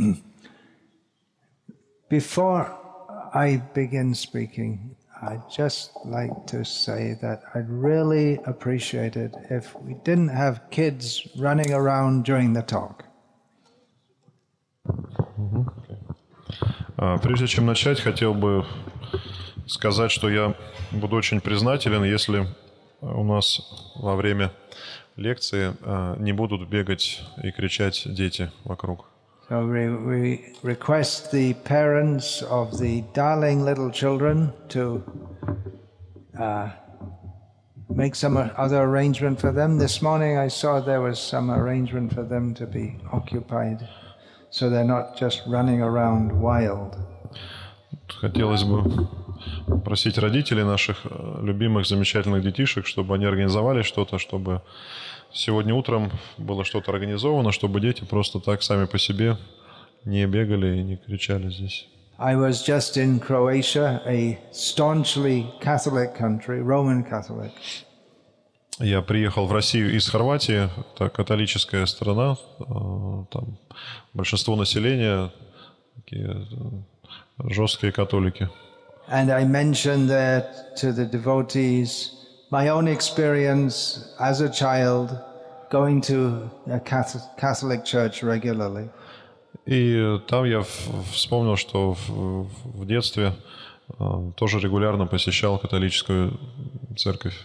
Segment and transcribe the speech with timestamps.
[2.08, 2.72] Before
[3.34, 9.94] I begin speaking, I'd just like to say that I'd really appreciate it if we
[10.04, 13.04] didn't have kids running around during the talk.
[16.96, 18.64] А, Прежде чем начать, хотел бы
[19.66, 20.54] сказать, что я
[20.90, 22.46] буду очень признателен, если
[23.02, 23.60] у нас
[23.96, 24.50] во время
[25.16, 29.09] лекции а, не будут бегать и кричать дети вокруг.
[29.49, 35.03] So we, we request the parents of the darling little children to
[36.39, 36.69] uh,
[37.89, 39.77] make some other arrangement for them.
[39.77, 43.87] This morning I saw there was some arrangement for them to be occupied
[44.55, 46.95] so they're not just running around wild.
[48.07, 49.07] Хотелось бы
[49.83, 54.61] просить родителей наших э, любимых, замечательных детишек, чтобы они организовали что-то, чтобы
[55.32, 59.36] сегодня утром было что-то организовано, чтобы дети просто так сами по себе
[60.04, 61.86] не бегали и не кричали здесь.
[62.18, 67.52] I was just in Croatia, a staunchly Catholic country, Roman Catholic.
[68.78, 72.64] Я приехал в Россию из Хорватии, это католическая страна, э,
[73.30, 73.58] там
[74.14, 75.30] большинство населения
[75.96, 76.46] такие
[77.38, 78.48] э, жесткие католики.
[79.08, 80.44] And I mentioned there
[80.76, 82.19] to the devotees
[82.51, 85.17] my own experience as a child
[85.69, 88.89] going to a Catholic Catholic church regularly.
[89.65, 92.47] И там я в- вспомнил, что в,
[92.81, 93.33] в детстве
[93.99, 96.39] э, тоже регулярно посещал католическую
[96.97, 97.35] церковь.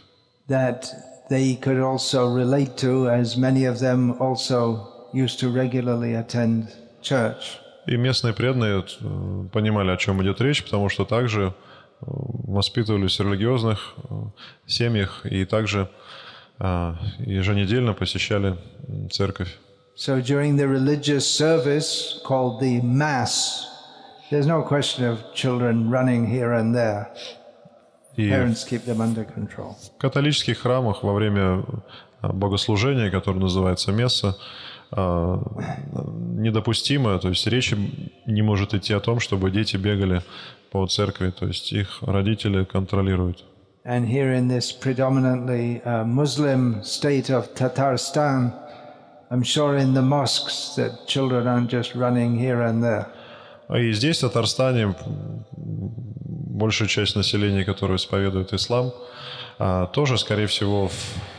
[0.48, 0.86] that
[1.30, 6.68] they could also relate to, as many of them also used to regularly attend
[7.02, 7.58] church.
[7.86, 11.63] И местные преданные э, понимали, о чем идет речь, потому что также э,
[12.01, 14.15] воспитывались в религиозных э,
[14.67, 15.89] семьях и также
[16.59, 18.57] э, еженедельно посещали
[19.11, 19.57] церковь.
[19.97, 23.65] So during the religious service called the Mass,
[24.29, 27.07] there's no question of children running here and there.
[28.17, 29.75] И Parents keep them under control.
[29.81, 31.65] в католических храмах во время
[32.21, 34.37] э, богослужения, которое называется месса,
[34.91, 37.77] недопустимо, то есть речи
[38.25, 40.21] не может идти о том, чтобы дети бегали
[40.71, 43.43] по церкви, то есть их родители контролируют.
[43.85, 48.51] And here in this predominantly uh, Muslim state of Tatarstan,
[49.29, 53.07] I'm sure in the mosques that children aren't just running here and there.
[53.67, 54.95] А и здесь, в Татарстане,
[55.55, 58.91] большая часть населения, которое исповедует ислам,
[59.57, 60.89] а, тоже, скорее всего,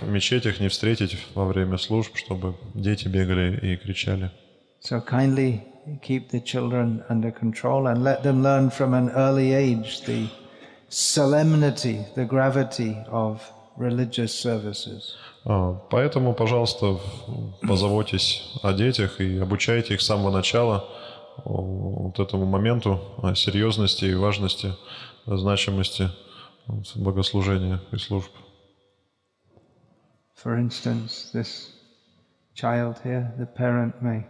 [0.00, 4.30] в мечетях не встретить во время служб, чтобы дети бегали и кричали.
[4.80, 5.62] So kindly
[6.02, 10.28] keep the children under control and let them learn from an early age the
[10.88, 13.40] solemnity, the gravity of
[13.76, 15.14] religious services.
[15.44, 16.98] А, Поэтому, пожалуйста,
[17.62, 20.88] позаботьтесь о детях и обучайте их с самого начала
[21.44, 22.98] вот этому моменту
[23.34, 24.74] серьезности и важности,
[25.26, 26.10] значимости
[26.96, 28.30] богослужения и служб.
[30.34, 31.72] For instance, this
[32.54, 34.26] child here, the parent may,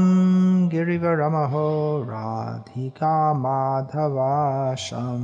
[0.68, 1.68] गिरिवरमहो
[2.08, 5.22] राधिका माधवाशं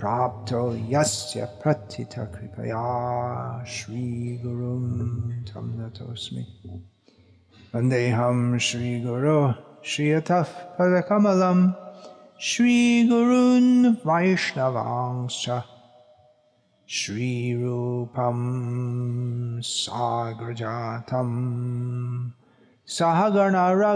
[0.00, 2.86] प्राप्तो यस्य प्रथितकृपया
[3.64, 4.84] श्रीगुरुं
[5.42, 6.46] तं नतोऽस्मि।
[7.74, 9.54] वन्देऽहं श्रीगुरो
[9.84, 10.42] श्रियतः
[10.78, 11.72] पदकमलं
[12.40, 15.73] श्रीगुरून् वैष्णवांश्च
[16.96, 18.40] श्रीरूपं
[19.68, 21.30] साग्रजातं
[22.96, 23.92] सहगणरघुनतन्वितं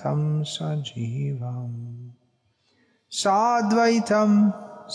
[0.00, 0.20] तं
[0.52, 1.80] सजीवम्
[3.22, 4.32] साद्वैतं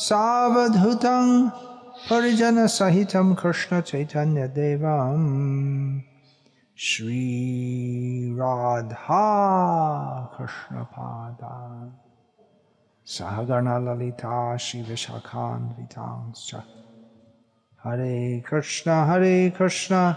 [0.05, 1.27] सावधुतं
[2.09, 5.27] परिजनसहितं कृष्णचैतन्यदेवम्
[6.89, 8.05] श्रीराधा
[10.37, 11.55] कृष्णपादा
[13.09, 13.81] Sahagana
[14.59, 14.95] Shiva
[17.83, 20.15] Hare Krishna Hare Krishna.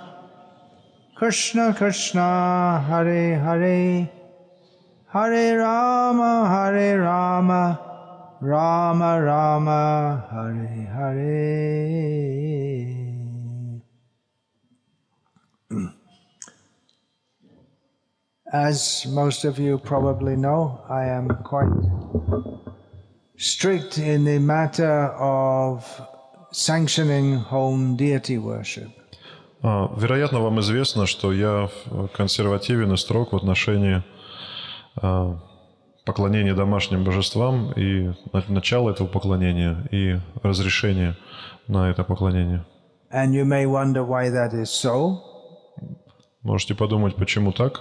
[1.16, 4.10] Krishna Krishna Hare Hare.
[5.06, 7.80] Hare Rama Hare Rama.
[8.42, 11.72] Rama Rama Hare Hare.
[18.52, 21.72] As most of you probably know, I am quite
[23.42, 25.82] strict in the matter of
[26.52, 28.88] sanctioning home deity worship.
[29.62, 31.68] А, Вероятно, вам известно, что я
[32.14, 34.02] консервативен и строг в отношении
[35.00, 35.38] а,
[36.04, 41.16] поклонения домашним божествам и на- начала этого поклонения и разрешения
[41.68, 42.64] на это поклонение.
[43.12, 45.18] And you may wonder why that is so.
[46.42, 47.80] Можете подумать, почему так?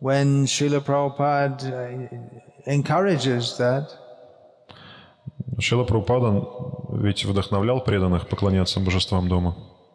[0.00, 2.08] When Srila Prabhupada uh,
[2.66, 3.86] encourages that,
[5.58, 6.44] Шила Прабхупада
[6.92, 9.54] ведь вдохновлял преданных поклоняться божествам дома.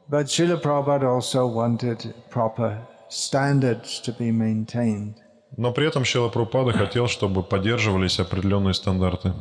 [0.10, 2.80] but Srila Prabhupada also wanted proper
[3.10, 5.16] standards to be maintained.
[5.58, 9.34] Но при этом Шила Прабхупада хотел, чтобы поддерживались определенные стандарты.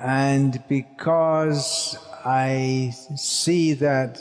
[0.00, 4.18] And because I see that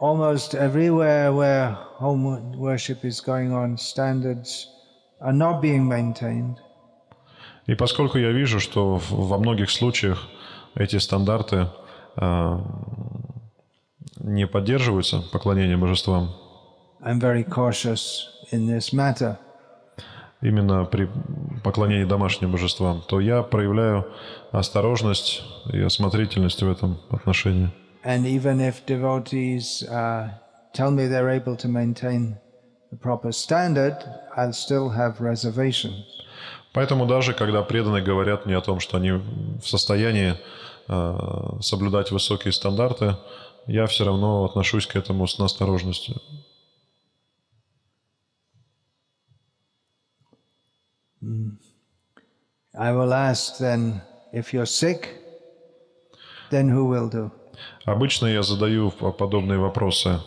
[0.00, 4.66] almost everywhere where home worship is going on, standards
[5.20, 6.56] are not being maintained,
[7.66, 10.26] И поскольку я вижу, что во многих случаях
[10.74, 11.68] эти стандарты
[12.16, 12.60] а,
[14.18, 16.30] не поддерживаются, поклонение божествам,
[17.02, 19.38] I'm very cautious in this matter.
[20.42, 21.08] именно при
[21.62, 24.06] поклонении домашним божествам, то я проявляю
[24.52, 27.70] осторожность и осмотрительность в этом отношении.
[28.02, 30.30] And even if devotees uh,
[30.72, 32.38] tell me they're able to maintain
[32.90, 33.96] the proper standard,
[34.36, 36.06] I'll still have reservations.
[36.72, 40.36] Поэтому даже когда преданные говорят мне о том, что они в состоянии
[40.88, 43.16] а, соблюдать высокие стандарты,
[43.66, 46.16] я все равно отношусь к этому с осторожностью.
[52.74, 54.00] I will ask then,
[54.32, 55.08] if you're sick,
[56.50, 57.30] then who will do?
[57.84, 60.20] Обычно я задаю по- подобные вопросы.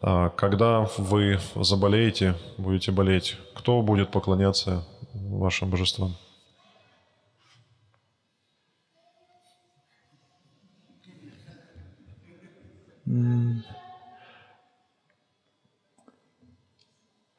[0.00, 4.84] А, Когда вы заболеете, будете болеть, кто будет поклоняться
[5.14, 6.14] вашим божествам?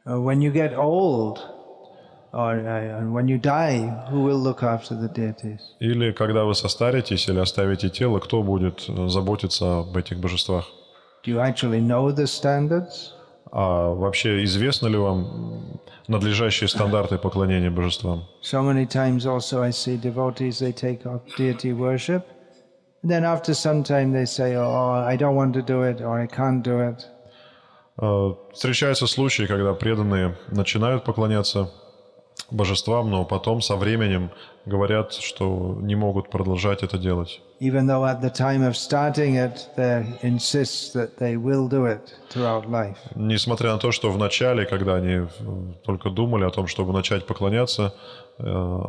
[0.05, 1.39] Uh, when you get old,
[2.33, 3.77] or uh, when you die,
[4.09, 5.61] who will look after the deities?
[5.79, 10.65] Или когда вы состаритесь или оставите тело, кто будет э, заботиться об этих божествах?
[11.23, 13.13] Do you actually know the standards?
[13.51, 18.23] А вообще известны ли вам надлежащие стандарты поклонения божествам?
[18.41, 22.23] So many times also I see devotees, they take up deity worship.
[23.03, 26.19] And then after some time they say, oh, I don't want to do it, or
[26.19, 27.05] I can't do it.
[28.01, 31.69] Э, Встречаются случаи, когда преданные начинают поклоняться
[32.51, 34.31] божествам, но потом со временем
[34.65, 37.41] говорят, что не могут продолжать это делать.
[37.59, 42.13] Even though at the time of starting it, they insist that they will do it
[42.29, 42.97] throughout life.
[43.15, 45.27] Несмотря на то, что в начале, когда они
[45.85, 47.93] только думали о том, чтобы начать поклоняться,
[48.39, 48.43] э,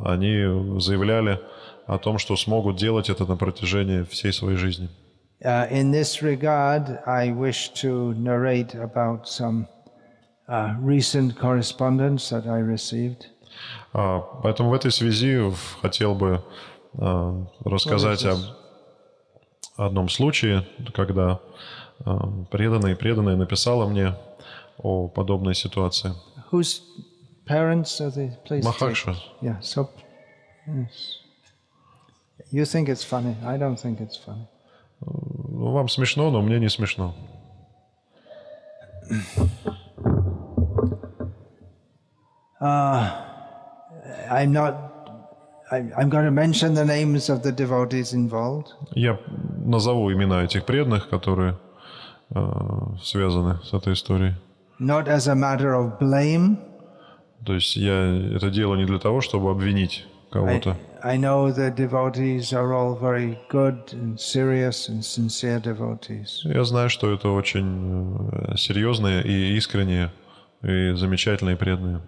[0.04, 1.40] они заявляли
[1.86, 4.88] о том, что смогут делать это на протяжении всей своей жизни.
[5.44, 9.66] Uh, in this regard, I wish to narrate about some
[10.48, 13.26] uh, recent correspondence that I received.
[13.94, 15.40] А, Поэтому в этой связи
[15.80, 16.42] хотел бы
[16.94, 18.38] э, рассказать об
[19.76, 21.40] одном случае, когда
[22.04, 22.10] э,
[22.50, 24.16] преданный преданная написала мне
[24.78, 26.12] о подобной ситуации.
[28.64, 29.14] Махакша.
[29.40, 29.60] Yeah.
[29.60, 29.88] So,
[30.66, 31.20] yes.
[32.50, 33.36] You think it's funny.
[33.44, 34.48] I don't think it's funny.
[35.00, 37.14] Ну, вам смешно, но мне не смешно.
[44.30, 44.90] I'm not.
[45.70, 48.68] I'm going to mention the names of the devotees involved.
[48.94, 49.18] Я
[49.64, 51.56] назову имена этих преданных, которые
[52.34, 52.40] э,
[53.02, 54.34] связаны с этой историей.
[54.78, 56.58] Not as a matter of blame.
[57.44, 60.76] То есть я это делаю не для того, чтобы обвинить кого-то.
[61.02, 66.40] I know the devotees are all very good and serious and sincere devotees.
[66.44, 70.10] Я знаю, что это очень э, серьезные и искренние,
[70.62, 72.00] и замечательные преданные.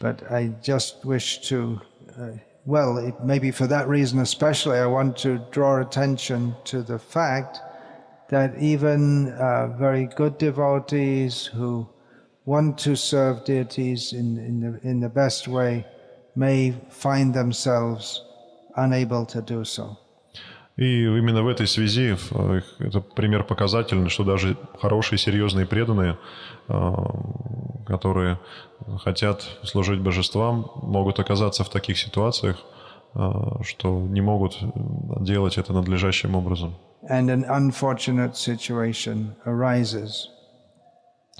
[0.00, 1.80] But I just wish to,
[2.18, 2.30] uh,
[2.64, 7.60] well, it, maybe for that reason especially, I want to draw attention to the fact
[8.30, 11.86] that even uh, very good devotees who
[12.46, 15.86] want to serve deities in, in, the, in the best way
[16.34, 18.24] may find themselves
[18.76, 19.98] unable to do so.
[20.80, 26.16] И именно в этой связи э, это пример показательный, что даже хорошие, серьезные преданные,
[26.68, 26.94] э,
[27.86, 28.38] которые
[29.04, 32.56] хотят служить божествам, могут оказаться в таких ситуациях,
[33.14, 33.20] э,
[33.62, 34.56] что не могут
[35.20, 36.74] делать это надлежащим образом.
[37.10, 40.28] And an unfortunate situation arises.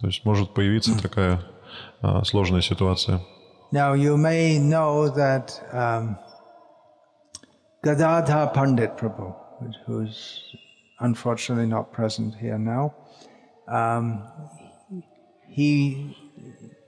[0.03, 1.41] То есть может появиться такая
[2.25, 3.23] сложная ситуация.
[3.73, 6.17] Now you may know that um,
[7.83, 9.35] Gadadhar Pandit Prabhu,
[9.87, 10.55] who's
[10.99, 12.95] unfortunately not present here now,
[13.69, 14.23] um,
[15.49, 16.15] he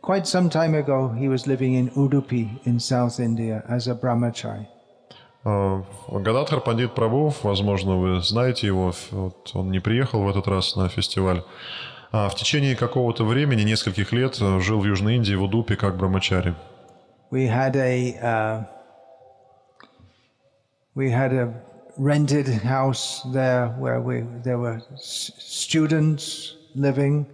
[0.02, 4.66] quite some time ago he was living in Udupi in South India as a brahmachari.
[5.44, 10.88] Гададхар Пандит Прабhu, возможно, вы знаете его, вот он не приехал в этот раз на
[10.88, 11.42] фестиваль.
[12.12, 16.54] А в течение какого-то времени, нескольких лет, жил в Южной Индии, в Удупе, как брамачари.
[17.30, 18.64] We had a uh,
[20.97, 21.53] we had a
[21.97, 27.25] rented house there where we there were students living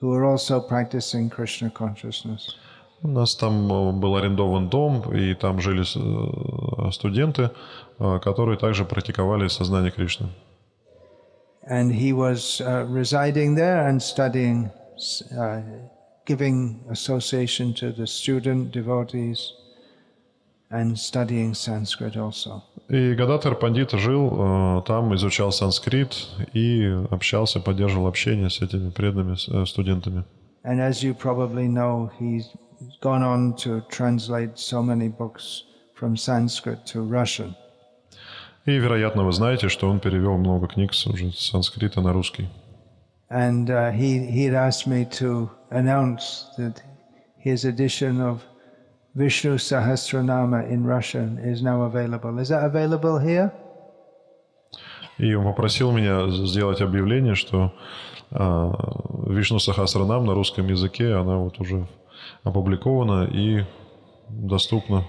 [0.00, 2.56] who were also practicing Krishna consciousness.
[3.02, 3.68] У нас там
[4.00, 5.84] был арендован дом, и там жили
[6.90, 7.50] студенты,
[7.98, 10.28] которые также практиковали сознание Кришны.
[11.70, 14.70] And he was uh, residing there and studying,
[15.38, 15.60] uh,
[16.24, 19.52] giving association to the student devotees
[20.73, 22.63] And studying Sanskrit also.
[22.89, 26.15] И Гадатар Пандит жил там, изучал санскрит
[26.53, 30.25] и общался, поддерживал общение с этими преданными студентами.
[30.65, 32.45] And as you probably know, he's
[33.01, 35.63] gone on to translate so many books
[35.93, 37.55] from Sanskrit to Russian.
[38.65, 42.47] И, вероятно, вы знаете, что он перевел много книг уже с санскрита на русский.
[43.29, 46.81] And uh, he he asked me to announce that
[47.37, 48.41] his edition of
[49.15, 52.39] Vishnu Sahasranama in Russian is now available.
[52.39, 53.51] Is that available here?
[55.19, 57.71] И он попросил меня сделать объявление, что
[58.31, 58.71] э,
[59.27, 61.87] Вишну Сахасранам на русском языке, она вот уже
[62.43, 63.63] опубликована и
[64.29, 65.05] доступна.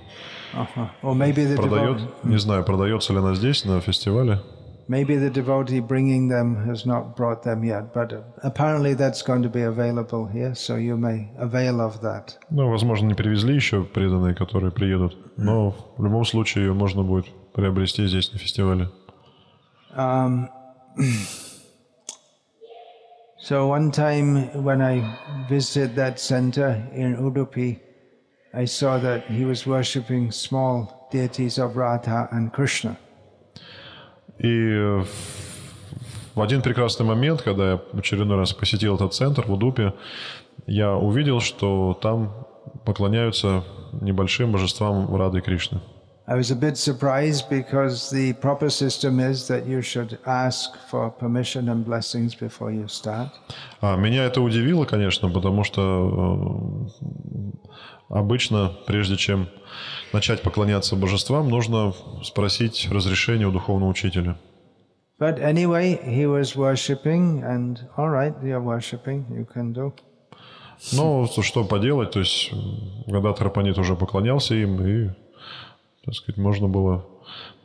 [0.52, 1.56] Uh-huh.
[1.56, 4.40] Продает, не знаю, продается ли она здесь, на фестивале.
[4.89, 9.49] Maybe the devotee bringing them has not brought them yet, but apparently that's going to
[9.49, 12.39] be available here, so you may avail of that.
[12.49, 17.27] Ну, возможно, не привезли еще преданные, которые приедут, но в любом случае ее можно будет
[17.53, 18.89] приобрести здесь на фестивале.
[19.95, 20.49] Um,
[23.37, 25.03] so one time when I
[25.47, 27.79] visited that center in Udupi,
[28.55, 32.97] I saw that he was worshipping small deities of Radha and Krishna.
[34.38, 35.02] И
[36.34, 39.94] в один прекрасный момент, когда я очередной раз посетил этот центр в Удупе,
[40.66, 42.46] я увидел, что там
[42.84, 45.80] поклоняются небольшим божествам Рады Кришны.
[46.26, 51.10] I was a bit surprised because the proper system is that you should ask for
[51.10, 53.28] permission and blessings before you start.
[53.82, 59.48] А меня это удивило, конечно, потому что э, обычно, прежде чем
[60.14, 61.92] начать поклоняться божествам, нужно
[62.22, 64.38] спросить разрешение у духовного учителя.
[65.18, 69.92] But anyway, he was worshipping, and all right, you're worshipping, you can do.
[70.92, 72.52] Ну, что поделать, то есть
[73.06, 75.10] Гадат Рапанит уже поклонялся им, и,
[76.04, 77.04] так сказать, можно было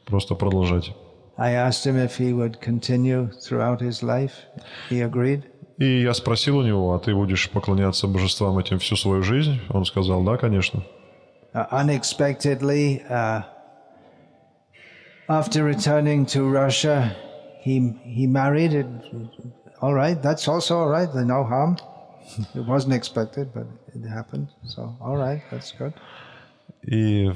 [0.06, 0.94] просто продолжать.
[1.38, 4.34] I asked him if he would continue throughout his life.
[4.90, 5.44] He agreed.
[5.78, 9.60] И я спросил у него, а ты будешь поклоняться божествам этим всю свою жизнь?
[9.70, 10.84] Он сказал, да, конечно.
[11.54, 13.42] Uh, unexpectedly, uh,
[15.28, 17.16] after returning to Russia,
[17.62, 18.74] he he married.
[18.74, 18.88] It,
[19.82, 21.10] all right, that's also all right.
[21.16, 21.78] No harm.
[22.54, 23.66] It wasn't expected, but
[23.96, 24.50] it happened.
[24.64, 25.94] So all right, that's good.
[26.84, 27.32] И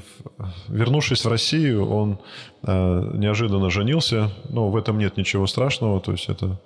[0.68, 2.18] вернувшись в Россию, он
[2.62, 4.30] э, неожиданно женился.
[4.48, 6.60] Но в этом нет ничего страшного, то есть это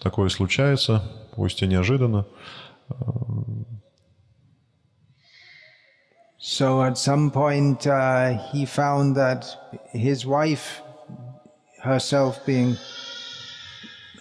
[0.00, 1.02] такое случается,
[1.34, 2.26] пусть и неожиданно.
[6.43, 9.45] So at some point, uh, he found that
[9.91, 10.81] his wife,
[11.83, 12.77] herself being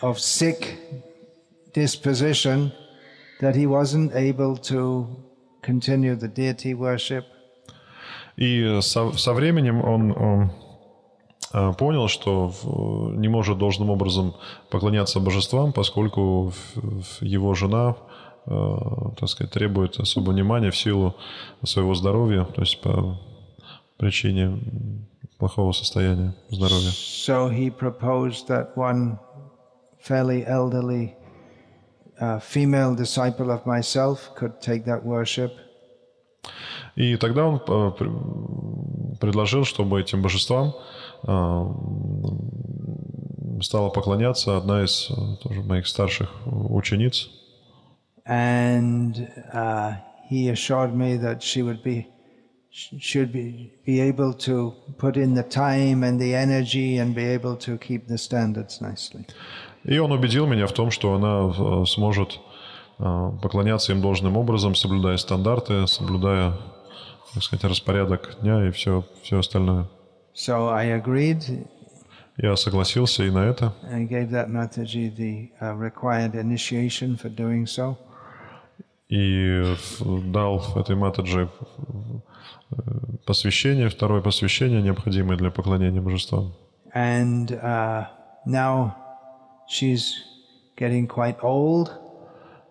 [0.03, 0.79] of sick
[1.75, 2.73] disposition,
[3.41, 5.07] that he wasn't able to
[5.63, 7.25] continue the deity worship.
[8.37, 10.51] И со, со временем он, он
[11.53, 14.35] а, понял, что в- не может должным образом
[14.71, 18.12] поклоняться божествам, поскольку в- в его жена, э,
[18.46, 21.16] так сказать, требует особого внимания в силу
[21.64, 23.20] своего здоровья, то есть по
[23.98, 24.60] причине
[25.38, 26.90] плохого состояния здоровья.
[26.90, 29.18] So he proposed that one
[30.00, 31.16] fairly elderly
[32.20, 35.52] uh, female disciple of myself could take that worship.
[36.96, 40.76] И тогда он э, пр- предложил, чтобы этим божествам
[41.24, 41.66] э,
[43.62, 47.30] стала поклоняться одна из э, тоже моих старших учениц.
[48.27, 49.97] And uh,
[50.29, 52.09] he assured me that she would be
[52.71, 57.57] should be, be able to put in the time and the energy and be able
[57.57, 59.27] to keep the standards nicely.
[59.85, 62.41] И он убедил меня в том, что она э, сможет
[62.99, 66.55] э, поклоняться им должным образом, соблюдая стандарты, соблюдая,
[67.35, 69.87] так сказать, распорядок дня и все, все остальное.
[70.35, 71.67] So I agreed.
[72.37, 73.73] Я согласился и на это.
[73.91, 77.97] I gave that Mataji the uh, required initiation for doing so.
[79.14, 79.76] И
[80.32, 82.78] дал этой матаджи э,
[83.28, 86.54] посвящение, второе посвящение, необходимое для поклонения божествам.
[86.96, 88.08] And uh,
[88.48, 88.96] now
[89.68, 90.16] she's
[90.76, 91.92] getting quite old,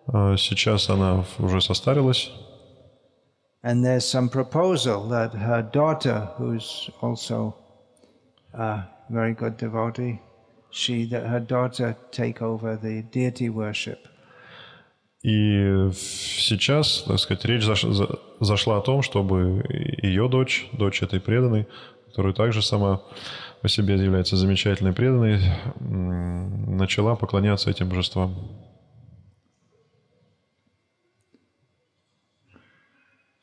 [0.05, 2.29] А Сейчас она уже состарилась,
[3.63, 7.55] and there's some proposal that her daughter, who's also
[8.53, 10.19] a very good devotee,
[10.71, 14.09] she that her daughter take over the deity worship.
[15.23, 19.63] И сейчас, так сказать, речь заш- за- зашла о том, чтобы
[20.01, 21.65] ее дочь, дочь этой преданной,
[22.07, 23.01] которая также сама
[23.61, 25.39] по себе является замечательной преданной,
[25.79, 28.35] начала поклоняться этим божествам.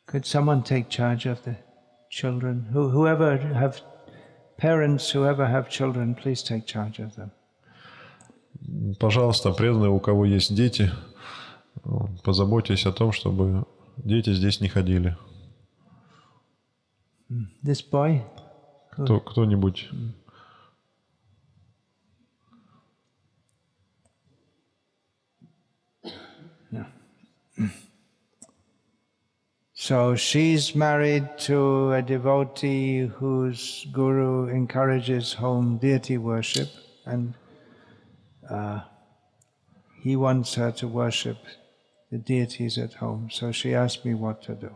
[0.06, 1.56] Could someone take charge of the
[2.10, 2.66] children?
[2.75, 3.80] Who, whoever have
[4.58, 7.30] parents, whoever have children, please take charge of them.
[8.99, 10.90] Пожалуйста, преданные, у кого есть дети,
[12.22, 15.16] позаботьтесь о том, чтобы дети здесь не ходили.
[17.62, 18.22] This boy,
[18.90, 19.88] Кто, кто-нибудь
[29.74, 36.68] So she's married to a devotee whose guru encourages home deity worship,
[37.07, 37.35] and
[38.48, 38.83] uh,
[40.02, 41.38] he wants her to worship
[42.11, 43.29] the deities at home.
[43.31, 44.70] So she asked me what to do.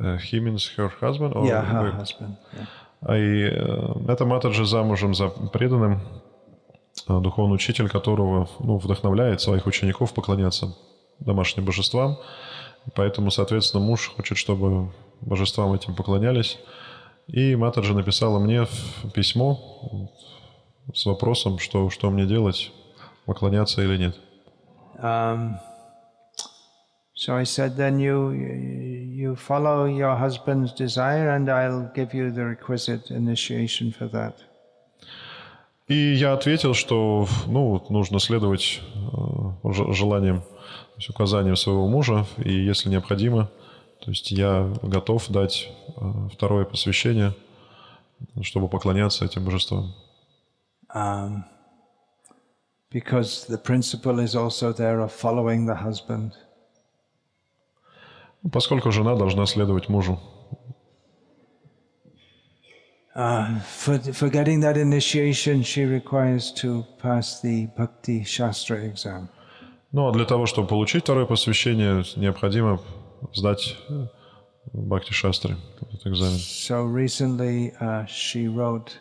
[0.00, 1.34] uh, he means her husband?
[1.34, 2.36] or yeah, her the- husband.
[2.56, 2.66] yeah.
[3.06, 6.00] А и э, эта Матаджи замужем за преданным,
[7.06, 10.74] духовный учитель которого ну, вдохновляет своих учеников поклоняться
[11.18, 12.16] домашним божествам.
[12.94, 16.58] Поэтому, соответственно, муж хочет, чтобы божествам этим поклонялись.
[17.26, 18.66] И Матаджи написала мне
[19.14, 20.10] письмо
[20.94, 22.72] с вопросом, что, что мне делать,
[23.26, 24.16] поклоняться или нет.
[25.04, 25.58] Um,
[27.14, 28.30] so I said, then you
[29.20, 34.34] you follow your husband's desire, and I'll give you the requisite initiation for that.
[35.86, 40.42] И я ответил, что ну, нужно следовать э, желаниям,
[41.10, 43.50] указаниям своего мужа, и если необходимо,
[44.00, 47.34] то есть я готов дать э, второе посвящение,
[48.40, 49.94] чтобы поклоняться этим божествам.
[50.94, 51.44] Um,
[52.93, 56.33] because the principle is also there of following the husband.
[58.43, 60.19] Ну, Поскольку жена должна следовать мужу.
[63.15, 69.29] Uh, for, for getting that initiation, she requires to pass the Bhakti Shastra exam.
[69.91, 72.79] Ну, а для того, чтобы получить второе посвящение, необходимо
[73.33, 74.05] сдать э,
[74.73, 76.37] Бхакти Шастры, этот экзамен.
[76.37, 78.99] So recently, uh, she wrote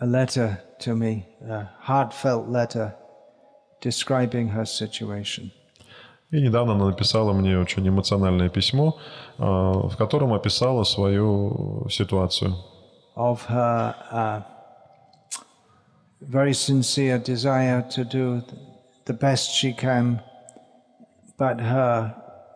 [0.00, 2.94] a letter to me, a heartfelt letter
[3.80, 5.50] describing her situation.
[6.30, 8.96] И недавно она написала мне очень эмоциональное письмо,
[9.38, 12.54] э, в котором описала свою ситуацию.
[13.16, 14.42] of her uh,
[16.20, 18.42] very sincere desire to do
[19.04, 20.22] the best she can,
[21.36, 22.14] but her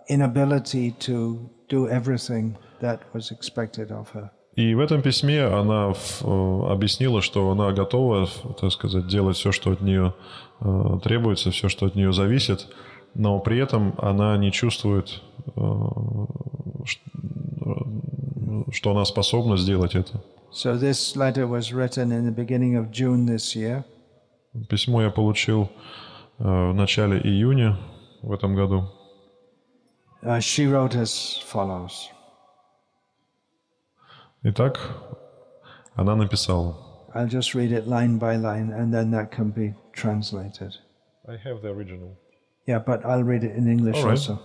[0.09, 4.31] inability to do everything that was expected of her.
[4.56, 6.26] И в этом письме она э,
[6.70, 8.28] объяснила, что она готова,
[8.60, 10.14] так сказать, делать все, что от нее
[10.60, 12.68] э, требуется, все, что от нее зависит,
[13.14, 15.22] но при этом она не чувствует,
[15.56, 15.62] э,
[18.72, 20.22] что она способна сделать это.
[20.52, 23.86] So this letter was written in the beginning of June this year,
[24.68, 25.70] Письмо я получил
[26.38, 27.78] в начале июня
[28.22, 28.90] в этом году.
[30.24, 32.10] Uh, she wrote as follows
[34.43, 34.79] Итак,
[35.95, 36.77] она написала.
[37.15, 40.77] I'll just read it line by line and then that can be translated.
[41.27, 42.17] I have the original.
[42.67, 44.11] Yeah, but I'll read it in English All right.
[44.11, 44.39] also.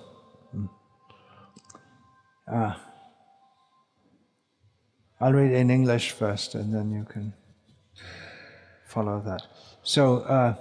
[0.56, 0.70] Mm.
[2.48, 2.80] Ah.
[5.20, 7.34] I'll read it in English first and then you can
[8.86, 9.42] follow that.
[9.84, 10.56] So, uh,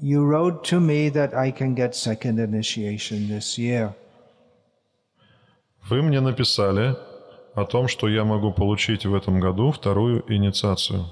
[0.00, 3.94] you wrote to me that I can get second initiation this year.
[5.88, 6.96] Вы мне написали
[7.55, 11.05] о том, что я могу получить в этом году вторую инициацию.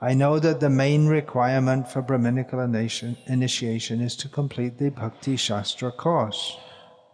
[0.00, 5.36] I know that the main requirement for Brahminical initiation initiation is to complete the Bhakti
[5.36, 6.58] Shastra course.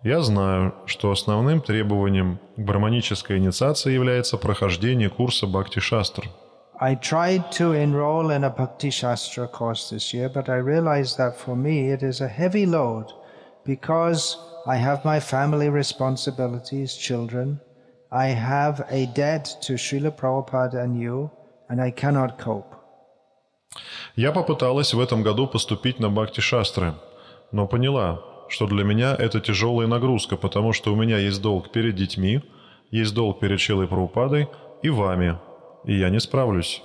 [0.03, 6.25] Я знаю, что основным требованием к браманической инициации является прохождение курса Бхакти Шастр.
[6.81, 11.37] I tried to enroll in a Bhakti Shastra course this year, but I realized that
[11.37, 13.13] for me it is a heavy load
[13.67, 17.61] because I have my family responsibilities, children.
[18.13, 21.31] I have a debt to Srila Prabhupada and you,
[21.69, 22.75] and I cannot cope.
[24.17, 26.95] Я попыталась в этом году поступить на Бхакти Шастры,
[27.53, 31.95] но поняла, что для меня это тяжелая нагрузка, потому что у меня есть долг перед
[31.95, 32.43] детьми,
[32.91, 34.49] есть долг перед Шилой Прабхупадой
[34.83, 35.39] и вами,
[35.85, 36.83] и я не справлюсь.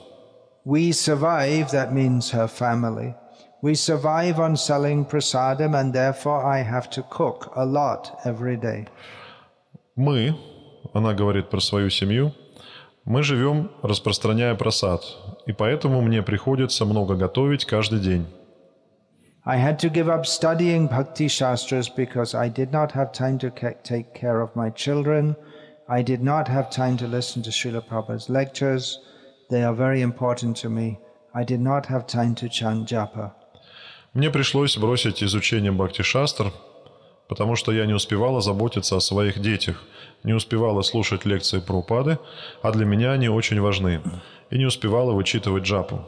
[0.64, 3.16] We survive, that means her family.
[3.64, 8.88] We survive on selling prasadam, and therefore I have to cook a lot every day.
[9.96, 10.36] Мы,
[10.96, 12.34] она говорит про свою семью,
[13.04, 15.04] мы живем, распространяя просад,
[15.46, 18.26] и поэтому мне приходится много готовить каждый день.
[19.44, 23.52] I had to give up studying Bhakti Shastras because I did not have time to
[23.84, 25.36] take care of my children.
[25.88, 28.98] I did not have time to listen to Srila Prabhupada's lectures.
[29.52, 30.98] They are very important to me.
[31.36, 33.34] I did not have time to chant japa.
[34.14, 36.54] Мне пришлось бросить изучение Бхакти Шастр,
[37.28, 39.84] потому что я не успевала заботиться о своих детях,
[40.26, 42.18] не успевала слушать лекции Прабхупады,
[42.62, 44.02] а для меня они очень важны,
[44.50, 46.02] и не успевала вычитывать джапу.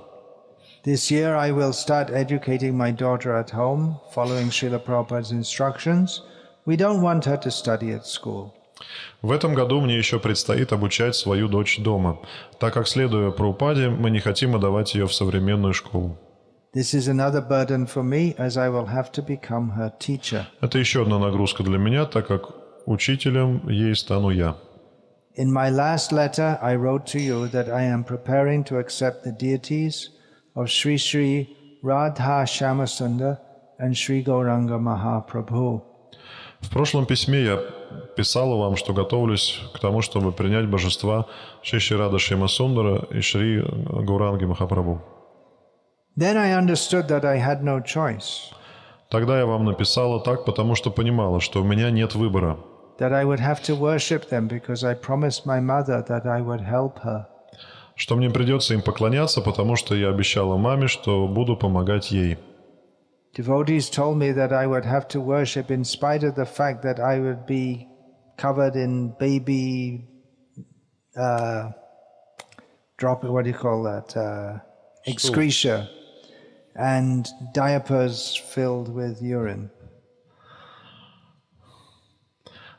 [0.83, 6.21] This year I will start educating my daughter at home, following Srila Prabhupada's instructions.
[6.65, 8.53] We don't want her to study at school.
[9.21, 12.19] В этом году мне еще предстоит обучать свою дочь дома,
[12.59, 16.17] так как, следуя Прабхупаде, мы не хотим отдавать ее в современную школу.
[16.73, 20.45] This is another burden for me as I will have to become her teacher.
[20.61, 22.51] Это еще одна нагрузка для меня, так как
[22.87, 24.55] учителем ей стану я.
[25.35, 29.31] In my last letter, I wrote to you that I am preparing to accept the
[29.31, 30.09] deities
[30.55, 31.47] of Sri Sri
[31.83, 33.37] Radha Shamasundar
[33.77, 35.83] and Sri Gauranga Mahaprabhu.
[36.61, 37.59] В прошлом письме я
[38.15, 41.27] писала вам, что готовлюсь к тому, чтобы принять божества
[41.61, 45.01] Шри Шри Рада Шима Сундара и Шри Гауранги Махапрабху.
[46.15, 48.51] Then I understood that I had no choice,
[49.09, 52.57] Тогда я вам написала так, потому что понимала, что у меня нет выбора,
[52.98, 56.60] that I would have to worship them because I promised my mother that I would
[56.60, 57.26] help her.
[57.94, 62.38] что мне придется им поклоняться, потому что я обещала маме, что буду помогать ей.
[63.34, 67.00] Devotees told me that I would have to worship in spite of the fact that
[67.00, 67.88] I would be
[68.36, 70.06] covered in baby
[71.16, 71.70] uh,
[72.98, 73.24] drop.
[73.24, 74.14] What do you call that?
[74.14, 74.58] Uh,
[75.06, 75.88] excretia
[76.76, 79.70] and diapers filled with urine.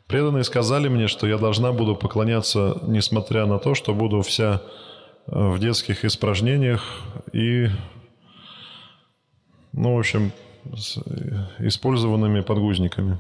[0.09, 4.63] Преданные сказали мне, что я должна буду поклоняться, несмотря на то, что буду вся
[5.27, 6.83] э, в детских испражнениях
[7.35, 7.69] и,
[9.75, 10.33] ну, в общем,
[10.75, 10.97] с
[11.59, 13.19] использованными подгузниками,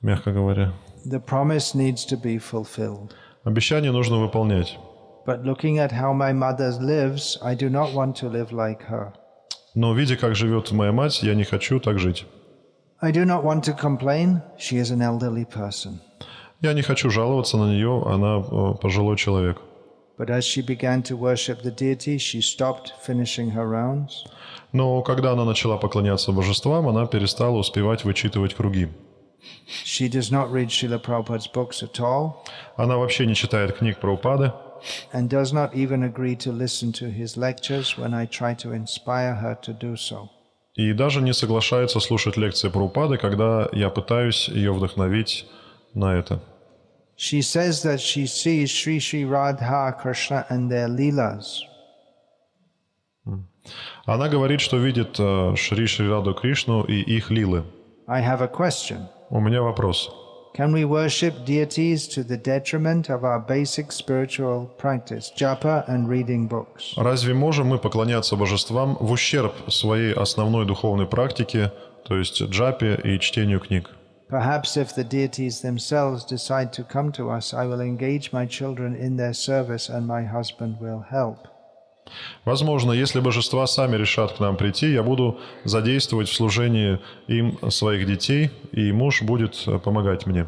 [0.00, 0.72] мягко говоря.
[1.04, 3.10] The promise needs to be fulfilled.
[3.42, 4.78] Обещание нужно выполнять.
[5.26, 9.12] But looking at how my mother lives, I do not want to live like her.
[9.74, 12.26] Но видя, как живет моя мать, я не хочу так жить.
[13.01, 14.41] I do not want to complain.
[14.57, 15.99] She is an elderly person.
[16.61, 19.61] Я не хочу жаловаться на нее, она э, пожилой человек.
[20.17, 24.25] But as she began to worship the deity, she stopped finishing her rounds.
[24.71, 28.87] Но когда она начала поклоняться божествам, она перестала успевать вычитывать круги.
[29.83, 32.43] She does not read Srila Prabhupada's books at all
[32.77, 34.51] Она вообще не читает книг про упады
[35.13, 39.35] and does not even agree to listen to his lectures when I try to inspire
[39.35, 40.29] her to do so.
[40.80, 45.46] И даже не соглашается слушать лекции про упады, когда я пытаюсь ее вдохновить
[45.94, 46.40] на это.
[47.18, 51.60] She says that she sees Sri Sri Radha Krishna and their leelas.
[54.06, 57.64] Она говорит, что видит э, Шри Шри Раду Кришну и их лилы.
[58.06, 59.06] I have a question.
[59.28, 60.10] У меня вопрос.
[60.55, 66.47] Can we worship deities to the detriment of our basic spiritual practice, japa and reading
[66.47, 66.93] books?
[66.95, 71.73] Разве можем мы поклоняться божествам в ущерб своей основной духовной практике,
[72.07, 73.89] то есть джапе и чтению книг?
[74.29, 78.95] Perhaps if the deities themselves decide to come to us, I will engage my children
[78.95, 81.47] in their service and my husband will help.
[82.44, 88.06] Возможно, если божества сами решат к нам прийти, я буду задействовать в служении им своих
[88.06, 90.46] детей, и муж будет э, помогать мне.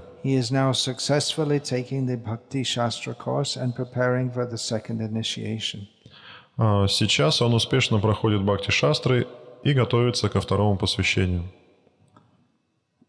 [6.56, 9.26] А Сейчас он успешно проходит бхакти шастры
[9.64, 11.44] и готовится ко второму посвящению.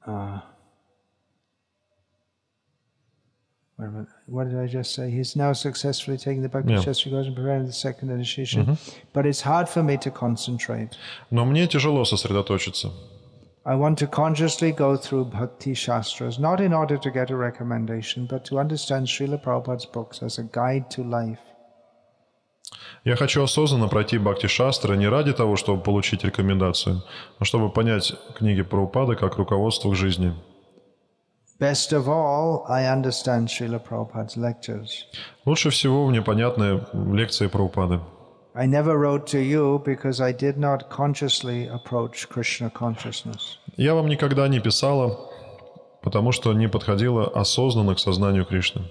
[0.06, 0.54] Wait a minute,
[3.78, 5.10] What did I just say?
[5.10, 6.82] He's now successfully taking the Bhakti Yeah.
[6.82, 8.78] Shastra course and preparing the second initiation.
[9.14, 10.90] But it's hard for me to concentrate.
[11.32, 12.92] Но мне тяжело сосредоточиться.
[13.66, 18.28] I want to consciously go through Bhakti Shastras, not in order to get a recommendation,
[18.28, 21.40] but to understand Srila Prabhupada's books as a guide to life.
[23.06, 27.04] Я хочу осознанно пройти бхакти шастры не ради того, чтобы получить рекомендацию,
[27.40, 30.34] а чтобы понять книги Прабхупады как руководство к жизни.
[31.63, 35.05] Best of all, I understand Srila Prabhupada's lectures.
[35.45, 36.81] Лучше всего мне понятны
[37.13, 38.01] лекции Прабхупады.
[38.55, 43.59] I never wrote to you because I did not consciously approach Krishna consciousness.
[43.77, 45.19] Я вам никогда не писала,
[46.03, 48.83] потому что не подходила осознанно к сознанию Кришны.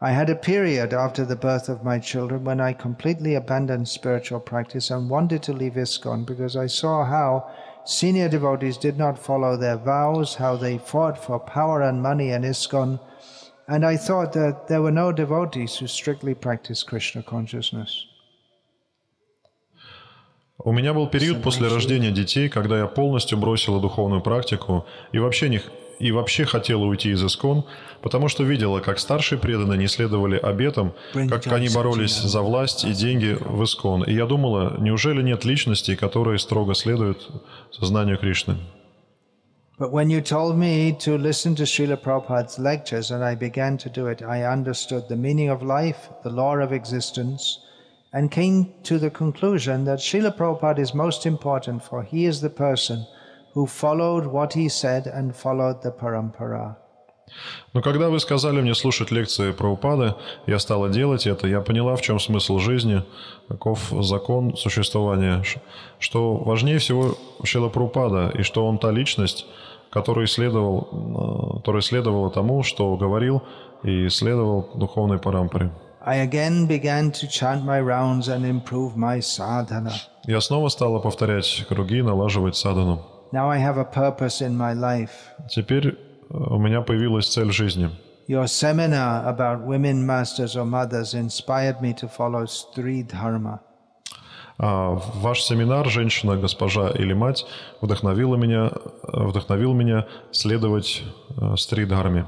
[0.00, 4.40] I had a period after the birth of my children when I completely abandoned spiritual
[4.40, 7.44] practice and wanted to leave ISKCON because I saw how
[7.86, 12.42] senior devotees did not follow their vows, how they fought for power and money in
[12.42, 12.98] ISKCON,
[13.68, 18.06] and I thought that there were no devotees who strictly practiced Krishna consciousness.
[20.64, 25.48] У меня был период после рождения детей, когда я полностью бросила духовную практику и вообще
[25.48, 27.65] не х- и вообще хотела уйти из Искон,
[28.01, 32.93] потому что видела, как старшие преданные не следовали обетам, как они боролись за власть и
[32.93, 34.03] деньги в Искон.
[34.03, 37.29] И я думала, неужели нет личностей, которые строго следуют
[37.71, 38.57] сознанию Кришны?
[39.79, 43.89] But when you told me to listen to Srila Prabhupada's lectures and I began to
[43.89, 47.59] do it, I understood the meaning of life, the law of existence,
[48.11, 52.49] and came to the conclusion that Srila Prabhupada is most important for he is the
[52.49, 53.05] person
[53.57, 56.77] who followed what he said and followed the parampara.
[57.73, 60.13] Но когда вы сказали мне слушать лекции про упады,
[60.45, 63.03] я стала делать это, я поняла, в чем смысл жизни,
[63.49, 65.43] каков закон существования,
[65.99, 69.45] что важнее всего Шила Прабхупада, и что он та личность,
[69.89, 73.41] который следовал, э, которая следовала тому, что говорил
[73.83, 75.71] и следовал духовной парампаре.
[76.05, 79.91] I again began to chant my rounds and improve my sadhana.
[80.25, 83.16] Я снова стала повторять круги, налаживать садану.
[83.31, 85.11] Now I have a purpose in my life.
[85.49, 85.93] Теперь э,
[86.29, 87.89] у меня появилась цель жизни.
[88.27, 93.59] Your seminar about women masters or mothers inspired me to follow Stri Dharma.
[94.59, 97.45] А ваш семинар «Женщина, госпожа или мать»
[97.81, 98.71] вдохновила меня,
[99.03, 101.03] э, вдохновил меня следовать
[101.39, 102.25] э, стрит-дхарме.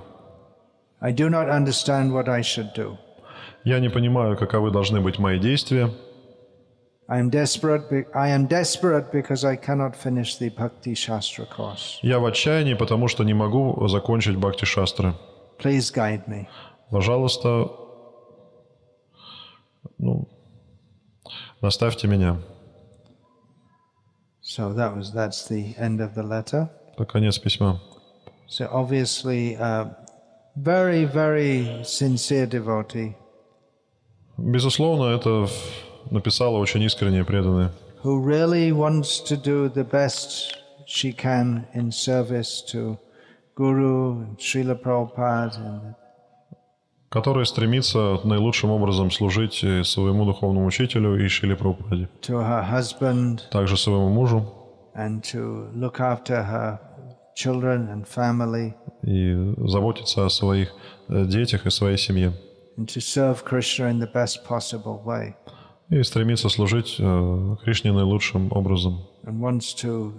[1.02, 2.98] I do not understand what I should do.
[3.64, 5.90] Я не понимаю, каковы должны быть мои действия.
[7.12, 8.08] I am desperate.
[8.14, 12.00] I am desperate because I cannot finish the Bhakti Shastra course.
[12.04, 15.16] Я в отчаянии, потому что не могу закончить Бхакти Шастры.
[15.58, 16.48] Please guide me.
[16.92, 17.72] Пожалуйста,
[19.98, 20.28] ну,
[21.62, 22.38] наставьте меня.
[24.44, 26.70] So that was that's the end of the letter.
[26.94, 27.80] Это конец письма.
[28.48, 29.90] So obviously, uh,
[30.56, 33.16] very very sincere devotee
[34.38, 35.48] Безусловно, это
[36.10, 37.72] написала очень искренне преданные,
[38.04, 40.56] who really wants to do the best
[40.88, 42.98] she can in service to
[43.56, 45.96] Guru and Srila Prabhupada and
[47.10, 52.08] которая стремится наилучшим образом служить и своему духовному учителю и Шиле Прабхупаде,
[53.52, 54.54] также своему мужу.
[59.02, 60.74] и заботиться о своих
[61.08, 62.34] э, детях и своей семье.
[65.90, 69.08] И стремится служить э, Кришне наилучшим образом.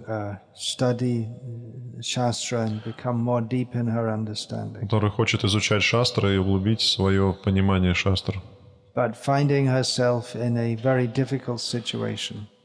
[0.05, 0.37] uh, uh.
[4.81, 8.41] Который хочет изучать шастры и углубить свое понимание шастр.